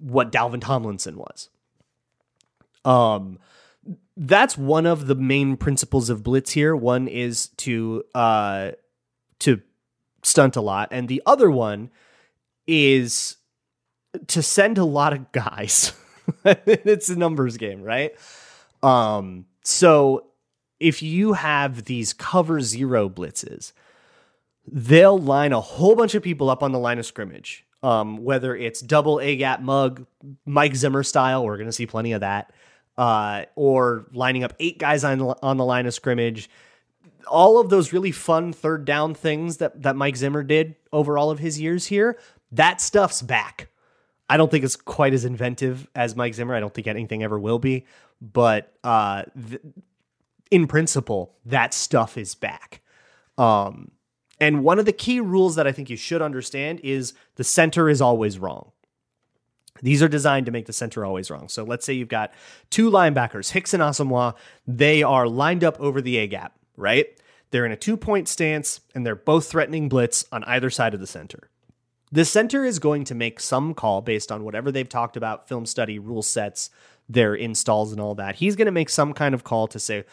what 0.00 0.32
Dalvin 0.32 0.60
Tomlinson 0.60 1.16
was. 1.16 1.48
Um, 2.84 3.38
that's 4.16 4.58
one 4.58 4.86
of 4.86 5.06
the 5.06 5.14
main 5.14 5.56
principles 5.56 6.10
of 6.10 6.22
blitz 6.22 6.50
here. 6.50 6.74
One 6.74 7.08
is 7.08 7.48
to 7.58 8.04
uh, 8.14 8.72
to 9.40 9.60
stunt 10.22 10.56
a 10.56 10.60
lot, 10.60 10.88
and 10.90 11.08
the 11.08 11.22
other 11.26 11.50
one 11.50 11.90
is 12.66 13.36
to 14.28 14.42
send 14.42 14.78
a 14.78 14.84
lot 14.84 15.12
of 15.12 15.32
guys. 15.32 15.92
it's 16.44 17.08
a 17.08 17.16
numbers 17.16 17.56
game, 17.56 17.82
right? 17.82 18.12
Um, 18.82 19.46
so 19.64 20.26
if 20.80 21.02
you 21.02 21.32
have 21.32 21.84
these 21.84 22.12
cover 22.12 22.60
zero 22.60 23.08
blitzes, 23.08 23.72
they'll 24.66 25.18
line 25.18 25.52
a 25.52 25.60
whole 25.60 25.96
bunch 25.96 26.14
of 26.14 26.22
people 26.22 26.50
up 26.50 26.62
on 26.62 26.72
the 26.72 26.78
line 26.78 26.98
of 26.98 27.06
scrimmage. 27.06 27.64
Um, 27.82 28.24
whether 28.24 28.56
it's 28.56 28.80
double 28.80 29.20
A 29.20 29.36
gap 29.36 29.60
mug, 29.60 30.04
Mike 30.44 30.74
Zimmer 30.74 31.02
style, 31.04 31.44
we're 31.44 31.56
going 31.56 31.68
to 31.68 31.72
see 31.72 31.86
plenty 31.86 32.12
of 32.12 32.22
that, 32.22 32.52
uh, 32.96 33.44
or 33.54 34.06
lining 34.12 34.42
up 34.42 34.54
eight 34.58 34.78
guys 34.78 35.04
on, 35.04 35.20
on 35.20 35.56
the 35.56 35.64
line 35.64 35.86
of 35.86 35.94
scrimmage. 35.94 36.50
All 37.26 37.58
of 37.58 37.68
those 37.68 37.92
really 37.92 38.12
fun 38.12 38.52
third 38.52 38.84
down 38.84 39.14
things 39.14 39.58
that, 39.58 39.82
that 39.82 39.96
Mike 39.96 40.16
Zimmer 40.16 40.42
did 40.42 40.76
over 40.92 41.18
all 41.18 41.30
of 41.30 41.38
his 41.38 41.60
years 41.60 41.86
here, 41.86 42.18
that 42.52 42.80
stuff's 42.80 43.22
back. 43.22 43.68
I 44.28 44.36
don't 44.36 44.50
think 44.50 44.64
it's 44.64 44.76
quite 44.76 45.14
as 45.14 45.24
inventive 45.24 45.88
as 45.94 46.14
Mike 46.14 46.34
Zimmer. 46.34 46.54
I 46.54 46.60
don't 46.60 46.72
think 46.72 46.86
anything 46.86 47.22
ever 47.22 47.38
will 47.38 47.58
be, 47.58 47.86
but 48.20 48.72
uh, 48.84 49.24
th- 49.48 49.62
in 50.50 50.66
principle, 50.66 51.34
that 51.46 51.74
stuff 51.74 52.16
is 52.18 52.34
back. 52.34 52.82
Um, 53.36 53.90
and 54.40 54.62
one 54.62 54.78
of 54.78 54.84
the 54.84 54.92
key 54.92 55.20
rules 55.20 55.56
that 55.56 55.66
I 55.66 55.72
think 55.72 55.90
you 55.90 55.96
should 55.96 56.22
understand 56.22 56.80
is 56.82 57.14
the 57.36 57.44
center 57.44 57.88
is 57.88 58.00
always 58.00 58.38
wrong. 58.38 58.72
These 59.82 60.02
are 60.02 60.08
designed 60.08 60.46
to 60.46 60.52
make 60.52 60.66
the 60.66 60.72
center 60.72 61.04
always 61.04 61.30
wrong. 61.30 61.48
So 61.48 61.62
let's 61.64 61.86
say 61.86 61.92
you've 61.92 62.08
got 62.08 62.32
two 62.70 62.90
linebackers, 62.90 63.52
Hicks 63.52 63.74
and 63.74 63.82
Asamoah. 63.82 64.34
They 64.66 65.02
are 65.02 65.28
lined 65.28 65.62
up 65.62 65.78
over 65.80 66.00
the 66.00 66.18
A 66.18 66.26
gap, 66.26 66.57
right? 66.78 67.06
They're 67.50 67.66
in 67.66 67.72
a 67.72 67.76
two 67.76 67.96
point 67.96 68.28
stance 68.28 68.80
and 68.94 69.04
they're 69.04 69.16
both 69.16 69.50
threatening 69.50 69.88
blitz 69.88 70.24
on 70.32 70.44
either 70.44 70.70
side 70.70 70.94
of 70.94 71.00
the 71.00 71.06
center. 71.06 71.50
The 72.10 72.24
center 72.24 72.64
is 72.64 72.78
going 72.78 73.04
to 73.04 73.14
make 73.14 73.38
some 73.40 73.74
call 73.74 74.00
based 74.00 74.32
on 74.32 74.44
whatever 74.44 74.72
they've 74.72 74.88
talked 74.88 75.16
about, 75.16 75.48
film 75.48 75.66
study, 75.66 75.98
rule 75.98 76.22
sets, 76.22 76.70
their 77.08 77.34
installs, 77.34 77.92
and 77.92 78.00
all 78.00 78.14
that. 78.14 78.36
He's 78.36 78.56
going 78.56 78.66
to 78.66 78.72
make 78.72 78.88
some 78.88 79.12
kind 79.12 79.34
of 79.34 79.44
call 79.44 79.66
to 79.68 79.78
say, 79.78 80.04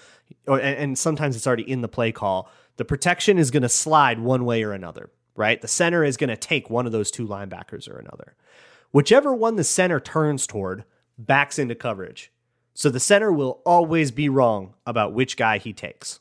or, 0.47 0.59
and 0.59 0.97
sometimes 0.97 1.35
it's 1.35 1.47
already 1.47 1.69
in 1.69 1.81
the 1.81 1.87
play 1.87 2.11
call. 2.11 2.49
The 2.77 2.85
protection 2.85 3.37
is 3.37 3.51
going 3.51 3.63
to 3.63 3.69
slide 3.69 4.19
one 4.19 4.43
way 4.43 4.63
or 4.63 4.73
another, 4.73 5.09
right? 5.35 5.61
The 5.61 5.69
center 5.69 6.03
is 6.03 6.17
going 6.17 6.29
to 6.29 6.37
take 6.37 6.69
one 6.69 6.85
of 6.85 6.91
those 6.91 7.11
two 7.11 7.27
linebackers 7.27 7.89
or 7.89 7.97
another. 7.97 8.35
Whichever 8.91 9.33
one 9.33 9.55
the 9.55 9.63
center 9.63 9.99
turns 9.99 10.47
toward 10.47 10.83
backs 11.17 11.59
into 11.59 11.75
coverage. 11.75 12.31
So 12.73 12.89
the 12.89 12.99
center 12.99 13.31
will 13.31 13.61
always 13.65 14.11
be 14.11 14.27
wrong 14.27 14.73
about 14.85 15.13
which 15.13 15.37
guy 15.37 15.59
he 15.59 15.71
takes. 15.71 16.19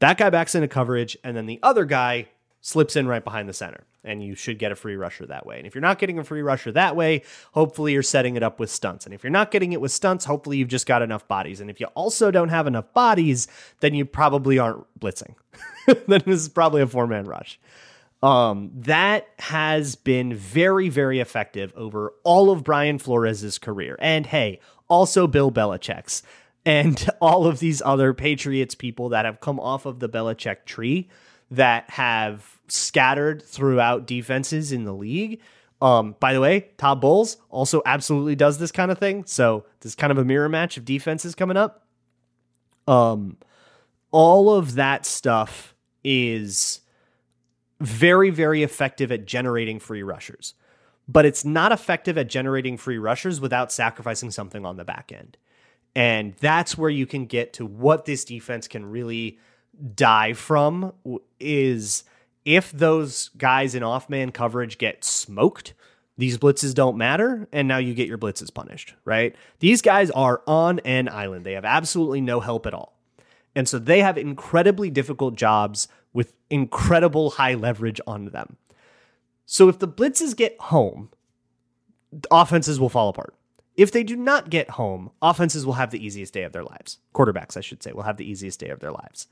That 0.00 0.18
guy 0.18 0.30
backs 0.30 0.54
into 0.54 0.68
coverage, 0.68 1.16
and 1.24 1.36
then 1.36 1.46
the 1.46 1.58
other 1.62 1.84
guy 1.84 2.28
slips 2.60 2.96
in 2.96 3.06
right 3.06 3.24
behind 3.24 3.48
the 3.48 3.52
center 3.52 3.84
and 4.06 4.22
you 4.22 4.34
should 4.34 4.58
get 4.58 4.72
a 4.72 4.76
free 4.76 4.96
rusher 4.96 5.26
that 5.26 5.44
way. 5.44 5.58
And 5.58 5.66
if 5.66 5.74
you're 5.74 5.82
not 5.82 5.98
getting 5.98 6.18
a 6.18 6.24
free 6.24 6.40
rusher 6.40 6.72
that 6.72 6.96
way, 6.96 7.22
hopefully 7.52 7.92
you're 7.92 8.02
setting 8.02 8.36
it 8.36 8.42
up 8.42 8.58
with 8.58 8.70
stunts. 8.70 9.04
And 9.04 9.12
if 9.12 9.22
you're 9.22 9.30
not 9.30 9.50
getting 9.50 9.72
it 9.72 9.80
with 9.80 9.92
stunts, 9.92 10.24
hopefully 10.24 10.56
you've 10.56 10.68
just 10.68 10.86
got 10.86 11.02
enough 11.02 11.26
bodies. 11.28 11.60
And 11.60 11.68
if 11.68 11.80
you 11.80 11.86
also 11.88 12.30
don't 12.30 12.48
have 12.48 12.66
enough 12.66 12.92
bodies, 12.94 13.48
then 13.80 13.94
you 13.94 14.04
probably 14.06 14.58
aren't 14.58 14.86
blitzing. 14.98 15.34
then 15.86 16.22
this 16.24 16.40
is 16.42 16.48
probably 16.48 16.80
a 16.80 16.86
four 16.86 17.06
man 17.06 17.24
rush. 17.24 17.58
Um, 18.22 18.70
that 18.74 19.28
has 19.40 19.94
been 19.94 20.32
very, 20.32 20.88
very 20.88 21.20
effective 21.20 21.72
over 21.76 22.14
all 22.22 22.50
of 22.50 22.64
Brian 22.64 22.98
Flores' 22.98 23.58
career. 23.58 23.96
And 23.98 24.26
hey, 24.26 24.60
also 24.88 25.26
Bill 25.26 25.50
Belichick's 25.50 26.22
and 26.66 27.08
all 27.20 27.46
of 27.46 27.60
these 27.60 27.80
other 27.82 28.12
Patriots 28.12 28.74
people 28.74 29.08
that 29.10 29.24
have 29.24 29.40
come 29.40 29.58
off 29.58 29.86
of 29.86 30.00
the 30.00 30.08
Belichick 30.08 30.66
tree 30.66 31.08
that 31.50 31.88
have 31.90 32.60
scattered 32.68 33.40
throughout 33.42 34.06
defenses 34.06 34.72
in 34.72 34.84
the 34.84 34.92
league. 34.92 35.40
Um, 35.80 36.16
by 36.18 36.32
the 36.32 36.40
way, 36.40 36.70
Todd 36.76 37.00
Bowles 37.00 37.36
also 37.48 37.82
absolutely 37.86 38.34
does 38.34 38.58
this 38.58 38.72
kind 38.72 38.90
of 38.90 38.98
thing. 38.98 39.24
So 39.26 39.64
this 39.80 39.94
kind 39.94 40.10
of 40.10 40.18
a 40.18 40.24
mirror 40.24 40.48
match 40.48 40.76
of 40.76 40.84
defenses 40.84 41.34
coming 41.34 41.56
up. 41.56 41.86
Um, 42.88 43.36
all 44.10 44.52
of 44.54 44.74
that 44.74 45.06
stuff 45.06 45.74
is 46.02 46.80
very, 47.80 48.30
very 48.30 48.62
effective 48.62 49.12
at 49.12 49.26
generating 49.26 49.78
free 49.78 50.02
rushers, 50.02 50.54
but 51.06 51.26
it's 51.26 51.44
not 51.44 51.72
effective 51.72 52.16
at 52.16 52.28
generating 52.28 52.76
free 52.76 52.98
rushers 52.98 53.40
without 53.40 53.70
sacrificing 53.70 54.30
something 54.30 54.64
on 54.64 54.76
the 54.76 54.84
back 54.84 55.12
end. 55.12 55.36
And 55.96 56.34
that's 56.40 56.76
where 56.76 56.90
you 56.90 57.06
can 57.06 57.24
get 57.24 57.54
to 57.54 57.64
what 57.64 58.04
this 58.04 58.26
defense 58.26 58.68
can 58.68 58.84
really 58.84 59.38
die 59.94 60.34
from 60.34 60.92
is 61.40 62.04
if 62.44 62.70
those 62.70 63.30
guys 63.38 63.74
in 63.74 63.82
off 63.82 64.10
man 64.10 64.30
coverage 64.30 64.76
get 64.76 65.04
smoked, 65.04 65.72
these 66.18 66.36
blitzes 66.36 66.74
don't 66.74 66.98
matter, 66.98 67.48
and 67.50 67.66
now 67.66 67.78
you 67.78 67.94
get 67.94 68.08
your 68.08 68.18
blitzes 68.18 68.52
punished, 68.52 68.94
right? 69.06 69.34
These 69.60 69.80
guys 69.80 70.10
are 70.10 70.42
on 70.46 70.80
an 70.80 71.08
island. 71.08 71.46
They 71.46 71.54
have 71.54 71.64
absolutely 71.64 72.20
no 72.20 72.40
help 72.40 72.66
at 72.66 72.74
all. 72.74 72.98
And 73.54 73.66
so 73.66 73.78
they 73.78 74.00
have 74.00 74.18
incredibly 74.18 74.90
difficult 74.90 75.34
jobs 75.34 75.88
with 76.12 76.34
incredible 76.50 77.30
high 77.30 77.54
leverage 77.54 78.02
on 78.06 78.26
them. 78.26 78.58
So 79.46 79.70
if 79.70 79.78
the 79.78 79.88
blitzes 79.88 80.36
get 80.36 80.60
home, 80.60 81.08
offenses 82.30 82.78
will 82.78 82.90
fall 82.90 83.08
apart. 83.08 83.34
If 83.76 83.92
they 83.92 84.02
do 84.02 84.16
not 84.16 84.48
get 84.48 84.70
home, 84.70 85.10
offenses 85.20 85.66
will 85.66 85.74
have 85.74 85.90
the 85.90 86.04
easiest 86.04 86.32
day 86.32 86.44
of 86.44 86.52
their 86.52 86.64
lives. 86.64 86.98
Quarterbacks, 87.14 87.56
I 87.56 87.60
should 87.60 87.82
say, 87.82 87.92
will 87.92 88.04
have 88.04 88.16
the 88.16 88.28
easiest 88.28 88.58
day 88.58 88.70
of 88.70 88.80
their 88.80 88.90
lives. 88.90 89.26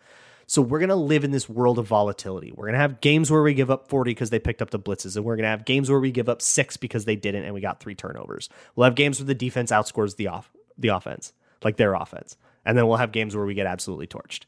So 0.46 0.61
we're 0.61 0.78
going 0.78 0.90
to 0.90 0.94
live 0.94 1.24
in 1.24 1.30
this 1.30 1.48
world 1.48 1.78
of 1.78 1.87
volatility. 1.87 2.52
We're 2.52 2.66
going 2.66 2.74
to 2.74 2.80
have 2.80 3.00
games 3.00 3.30
where 3.30 3.42
we 3.42 3.54
give 3.54 3.70
up 3.70 3.88
40 3.88 4.11
because 4.11 4.28
they 4.28 4.38
picked 4.38 4.61
up 4.61 4.68
the 4.68 4.78
blitzes, 4.78 5.16
and 5.16 5.24
we're 5.24 5.37
going 5.37 5.44
to 5.44 5.48
have 5.48 5.64
games 5.64 5.88
where 5.88 6.00
we 6.00 6.11
give 6.11 6.28
up 6.28 6.42
six 6.42 6.76
because 6.76 7.07
they 7.07 7.16
didn't 7.16 7.44
and 7.44 7.54
we 7.54 7.62
got 7.62 7.80
three 7.80 7.94
turnovers. 7.94 8.50
We'll 8.76 8.85
have 8.85 8.94
games 8.94 9.18
where 9.18 9.26
the 9.26 9.35
defense 9.35 9.70
outscores 9.70 10.16
the 10.16 10.28
off 10.28 10.50
the 10.76 10.88
offense, 10.88 11.33
like 11.62 11.78
their 11.78 11.94
offense. 11.94 12.37
And 12.66 12.76
then 12.76 12.87
we'll 12.87 12.98
have 12.98 13.12
games 13.12 13.35
where 13.35 13.46
we 13.46 13.54
get 13.54 13.66
absolutely 13.66 14.07
torched. 14.07 14.42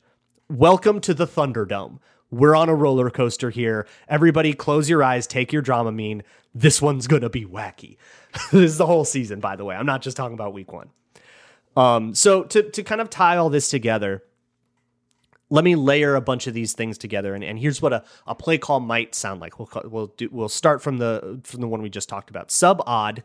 Welcome 0.51 1.01
to 1.01 1.15
the 1.15 1.27
Thunderdome. 1.27 1.99
We're 2.31 2.57
on 2.57 2.69
a 2.69 2.75
roller 2.75 3.11
coaster 3.11 3.51
here. 3.51 3.87
Everybody 4.09 4.53
close 4.53 4.91
your 4.91 5.03
eyes, 5.03 5.27
take 5.27 5.53
your 5.53 5.63
Dramamine. 5.63 6.23
This 6.55 6.83
one's 6.83 7.07
going 7.07 7.23
to 7.23 7.31
be 7.31 7.45
wacky. 7.45 7.97
this 8.53 8.73
is 8.73 8.79
the 8.79 8.87
whole 8.87 9.05
season, 9.05 9.41
by 9.41 9.57
the 9.57 9.65
way. 9.65 9.77
I'm 9.77 9.87
not 9.87 10.03
just 10.03 10.17
talking 10.17 10.35
about 10.35 10.53
week 10.53 10.73
one. 10.73 10.91
Um, 11.77 12.15
so 12.15 12.43
to, 12.45 12.71
to 12.71 12.83
kind 12.83 13.01
of 13.01 13.11
tie 13.11 13.37
all 13.37 13.51
this 13.51 13.69
together, 13.69 14.23
let 15.51 15.65
me 15.65 15.77
layer 15.77 16.15
a 16.15 16.21
bunch 16.21 16.47
of 16.47 16.55
these 16.55 16.73
things 16.73 16.99
together 16.99 17.35
and, 17.35 17.45
and 17.45 17.59
here's 17.59 17.81
what 17.81 17.93
a, 17.93 18.03
a 18.27 18.35
play 18.35 18.59
call 18.59 18.81
might 18.81 19.15
sound 19.15 19.41
like 19.41 19.59
we'll 19.59 19.71
we'll 19.85 20.07
do 20.09 20.29
we'll 20.33 20.49
start 20.49 20.83
from 20.83 20.99
the 20.99 21.41
from 21.45 21.61
the 21.61 21.69
one 21.69 21.83
we 21.83 21.89
just 21.89 22.09
talked 22.09 22.31
about 22.31 22.51
sub 22.51 22.83
odd 22.87 23.23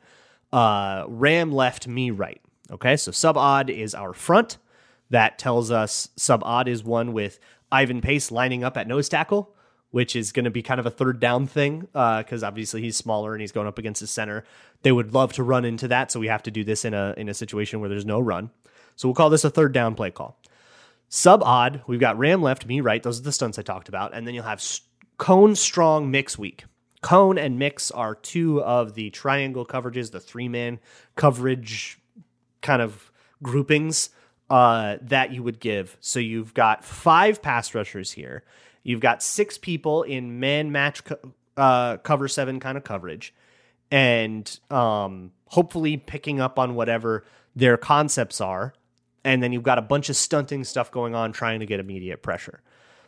uh, 0.54 1.04
ram 1.08 1.52
left 1.52 1.88
me 1.88 2.12
right 2.12 2.42
okay 2.70 2.96
so 2.96 3.12
sub 3.12 3.38
odd 3.38 3.70
is 3.70 3.96
our 3.96 4.14
front 4.14 4.58
that 5.12 5.38
tells 5.38 5.72
us 5.72 6.10
sub 6.16 6.42
odd 6.44 6.68
is 6.68 6.84
one 6.84 7.14
with 7.14 7.40
ivan 7.72 8.02
pace 8.02 8.32
lining 8.32 8.64
up 8.64 8.78
at 8.78 8.88
nose 8.88 9.08
tackle 9.08 9.56
which 9.92 10.16
is 10.16 10.32
going 10.32 10.46
to 10.46 10.52
be 10.52 10.62
kind 10.62 10.80
of 10.80 10.86
a 10.86 10.92
third 10.92 11.20
down 11.20 11.46
thing 11.46 11.82
because 11.82 12.44
uh, 12.44 12.48
obviously 12.48 12.82
he's 12.82 12.98
smaller 12.98 13.34
and 13.34 13.42
he's 13.42 13.52
going 13.52 13.68
up 13.68 13.78
against 13.78 14.02
the 14.02 14.08
center 14.08 14.44
they 14.82 14.92
would 14.92 15.14
love 15.14 15.32
to 15.34 15.44
run 15.44 15.66
into 15.66 15.88
that 15.88 16.12
so 16.12 16.20
we 16.20 16.28
have 16.28 16.44
to 16.44 16.52
do 16.52 16.64
this 16.64 16.84
in 16.84 16.94
a 16.94 17.14
in 17.18 17.30
a 17.30 17.34
situation 17.34 17.80
where 17.80 17.90
there's 17.90 18.06
no 18.06 18.20
run 18.20 18.50
so 18.96 19.08
we'll 19.08 19.16
call 19.16 19.30
this 19.30 19.44
a 19.44 19.50
third 19.50 19.74
down 19.74 19.96
play 19.96 20.12
call 20.12 20.38
Sub 21.14 21.44
odd, 21.44 21.82
we've 21.88 22.00
got 22.00 22.18
Ram 22.18 22.42
left, 22.42 22.66
me 22.66 22.80
right. 22.80 23.04
Those 23.04 23.20
are 23.20 23.24
the 23.24 23.34
stunts 23.34 23.60
I 23.60 23.64
talked 23.64 23.90
about. 23.90 24.14
And 24.14 24.26
then 24.26 24.34
you'll 24.34 24.46
have 24.46 24.64
Cone 25.18 25.58
strong 25.58 26.10
mix 26.10 26.38
weak. 26.38 26.64
Cone 27.02 27.38
and 27.38 27.60
mix 27.60 27.92
are 27.92 28.16
two 28.16 28.64
of 28.64 28.96
the 28.96 29.10
triangle 29.10 29.66
coverages, 29.66 30.12
the 30.12 30.22
three 30.22 30.48
man 30.48 30.80
coverage 31.18 32.00
kind 32.62 32.82
of 32.82 33.12
groupings 33.44 34.10
uh, 34.52 34.98
that 35.02 35.32
you 35.32 35.42
would 35.44 35.60
give. 35.60 35.98
So 36.00 36.20
you've 36.20 36.54
got 36.54 36.84
five 36.84 37.42
pass 37.42 37.74
rushers 37.74 38.12
here. 38.12 38.44
You've 38.84 39.00
got 39.00 39.24
six 39.24 39.58
people 39.58 40.04
in 40.04 40.40
man 40.40 40.72
match 40.72 41.04
co- 41.04 41.34
uh, 41.58 41.98
cover 41.98 42.28
seven 42.28 42.60
kind 42.60 42.78
of 42.78 42.84
coverage, 42.84 43.34
and 43.90 44.60
um, 44.70 45.32
hopefully 45.46 45.98
picking 45.98 46.40
up 46.40 46.60
on 46.60 46.76
whatever 46.76 47.26
their 47.56 47.78
concepts 47.78 48.40
are 48.42 48.74
and 49.24 49.42
then 49.42 49.52
you've 49.52 49.64
got 49.64 49.78
a 49.78 49.82
bunch 49.82 50.10
of 50.10 50.16
stunting 50.16 50.64
stuff 50.64 50.92
going 50.92 51.16
on 51.16 51.32
trying 51.32 51.60
to 51.60 51.66
get 51.66 51.80
immediate 51.80 52.22
pressure. 52.22 52.62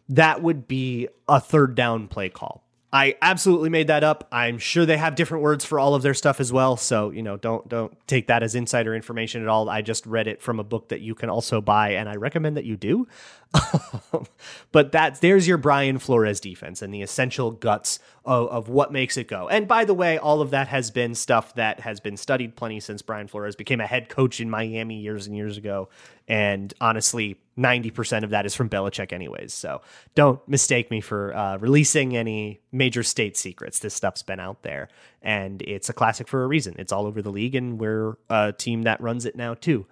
That 0.09 0.41
would 0.41 0.67
be 0.67 1.07
a 1.27 1.39
third 1.39 1.75
down 1.75 2.07
play 2.07 2.29
call. 2.29 2.62
I 2.93 3.15
absolutely 3.23 3.71
made 3.71 3.87
that 3.87 4.03
up. 4.03 4.27
I'm 4.31 4.59
sure 4.59 4.85
they 4.85 4.97
have 4.97 5.15
different 5.15 5.43
words 5.43 5.65
for 5.65 5.79
all 5.79 5.95
of 5.95 6.03
their 6.03 6.13
stuff 6.13 6.39
as 6.39 6.53
well. 6.53 6.77
So, 6.77 7.09
you 7.09 7.23
know, 7.23 7.37
don't 7.37 7.67
don't 7.67 7.97
take 8.07 8.27
that 8.27 8.43
as 8.43 8.53
insider 8.53 8.93
information 8.93 9.41
at 9.41 9.47
all. 9.47 9.67
I 9.67 9.81
just 9.81 10.05
read 10.05 10.27
it 10.27 10.43
from 10.43 10.59
a 10.59 10.63
book 10.63 10.89
that 10.89 11.01
you 11.01 11.15
can 11.15 11.27
also 11.27 11.59
buy, 11.59 11.93
and 11.93 12.07
I 12.07 12.17
recommend 12.17 12.55
that 12.55 12.65
you 12.65 12.77
do. 12.77 13.07
but 14.71 14.91
that 14.91 15.21
there's 15.21 15.47
your 15.47 15.57
Brian 15.57 15.97
Flores 15.97 16.39
defense 16.39 16.83
and 16.83 16.93
the 16.93 17.01
essential 17.01 17.49
guts 17.49 17.97
of, 18.25 18.47
of 18.49 18.69
what 18.69 18.91
makes 18.91 19.17
it 19.17 19.27
go. 19.27 19.47
And 19.49 19.67
by 19.67 19.85
the 19.85 19.93
way, 19.93 20.19
all 20.19 20.41
of 20.41 20.51
that 20.51 20.67
has 20.67 20.91
been 20.91 21.15
stuff 21.15 21.55
that 21.55 21.79
has 21.81 21.99
been 21.99 22.17
studied 22.17 22.55
plenty 22.55 22.79
since 22.79 23.01
Brian 23.01 23.27
Flores 23.27 23.55
became 23.55 23.81
a 23.81 23.87
head 23.87 24.07
coach 24.07 24.39
in 24.39 24.51
Miami 24.51 24.99
years 24.99 25.25
and 25.25 25.35
years 25.35 25.57
ago. 25.57 25.89
And 26.27 26.73
honestly, 26.79 27.37
90% 27.57 28.23
of 28.23 28.31
that 28.31 28.45
is 28.45 28.55
from 28.55 28.69
Belichick, 28.69 29.11
anyways. 29.11 29.53
So 29.53 29.81
don't 30.15 30.45
mistake 30.47 30.89
me 30.89 31.01
for 31.01 31.35
uh, 31.35 31.57
releasing 31.57 32.15
any 32.15 32.61
major 32.71 33.03
state 33.03 33.37
secrets. 33.37 33.79
This 33.79 33.93
stuff's 33.93 34.23
been 34.23 34.39
out 34.39 34.63
there, 34.63 34.89
and 35.21 35.61
it's 35.61 35.89
a 35.89 35.93
classic 35.93 36.27
for 36.27 36.43
a 36.43 36.47
reason. 36.47 36.75
It's 36.79 36.91
all 36.91 37.05
over 37.05 37.21
the 37.21 37.31
league, 37.31 37.55
and 37.55 37.79
we're 37.79 38.17
a 38.29 38.53
team 38.53 38.83
that 38.83 39.01
runs 39.01 39.25
it 39.25 39.35
now, 39.35 39.53
too. 39.53 39.85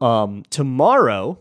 Um, 0.00 0.44
tomorrow 0.50 1.38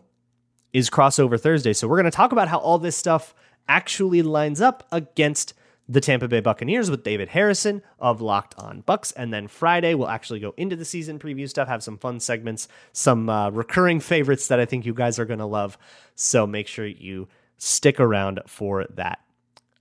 is 0.74 0.90
crossover 0.90 1.40
Thursday. 1.40 1.74
So 1.74 1.88
we're 1.88 1.98
going 1.98 2.06
to 2.06 2.12
talk 2.12 2.32
about 2.32 2.48
how 2.48 2.60
all 2.60 2.78
this 2.78 2.96
stuff 2.96 3.34
actually 3.68 4.22
lines 4.22 4.62
up 4.62 4.88
against 4.92 5.54
the 5.90 6.02
Tampa 6.02 6.28
Bay 6.28 6.42
Buccaneers 6.42 6.92
with 6.92 7.04
David 7.04 7.30
Harrison 7.30 7.82
of 8.00 8.22
Locked 8.22 8.56
On 8.58 8.84
Bucs. 8.84 9.14
And 9.16 9.34
then 9.34 9.48
Friday, 9.48 9.94
we'll 9.94 10.10
actually 10.10 10.40
go 10.40 10.54
into 10.58 10.76
the 10.76 10.86
season 10.86 11.18
preview 11.18 11.50
stuff, 11.50 11.68
have 11.68 11.84
some 11.84 11.98
fun 11.98 12.20
segments, 12.20 12.68
some 12.92 13.30
uh, 13.30 13.50
recurring 13.50 14.00
favorites 14.00 14.48
that 14.48 14.60
I 14.60 14.66
think 14.66 14.86
you 14.86 14.94
guys 14.94 15.18
are 15.18 15.26
going 15.26 15.40
to 15.40 15.46
love. 15.46 15.78
So 16.16 16.46
make 16.46 16.68
sure 16.68 16.86
you 16.86 17.28
stick 17.58 18.00
around 18.00 18.42
for 18.48 18.86
that. 18.96 19.20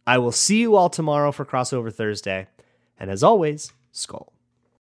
I 0.06 0.18
will 0.18 0.32
see 0.32 0.60
you 0.60 0.76
all 0.76 0.88
tomorrow 0.88 1.32
for 1.32 1.44
Crossover 1.44 1.92
Thursday. 1.92 2.46
And 2.98 3.10
as 3.10 3.22
always, 3.22 3.72
Skol. 3.92 4.28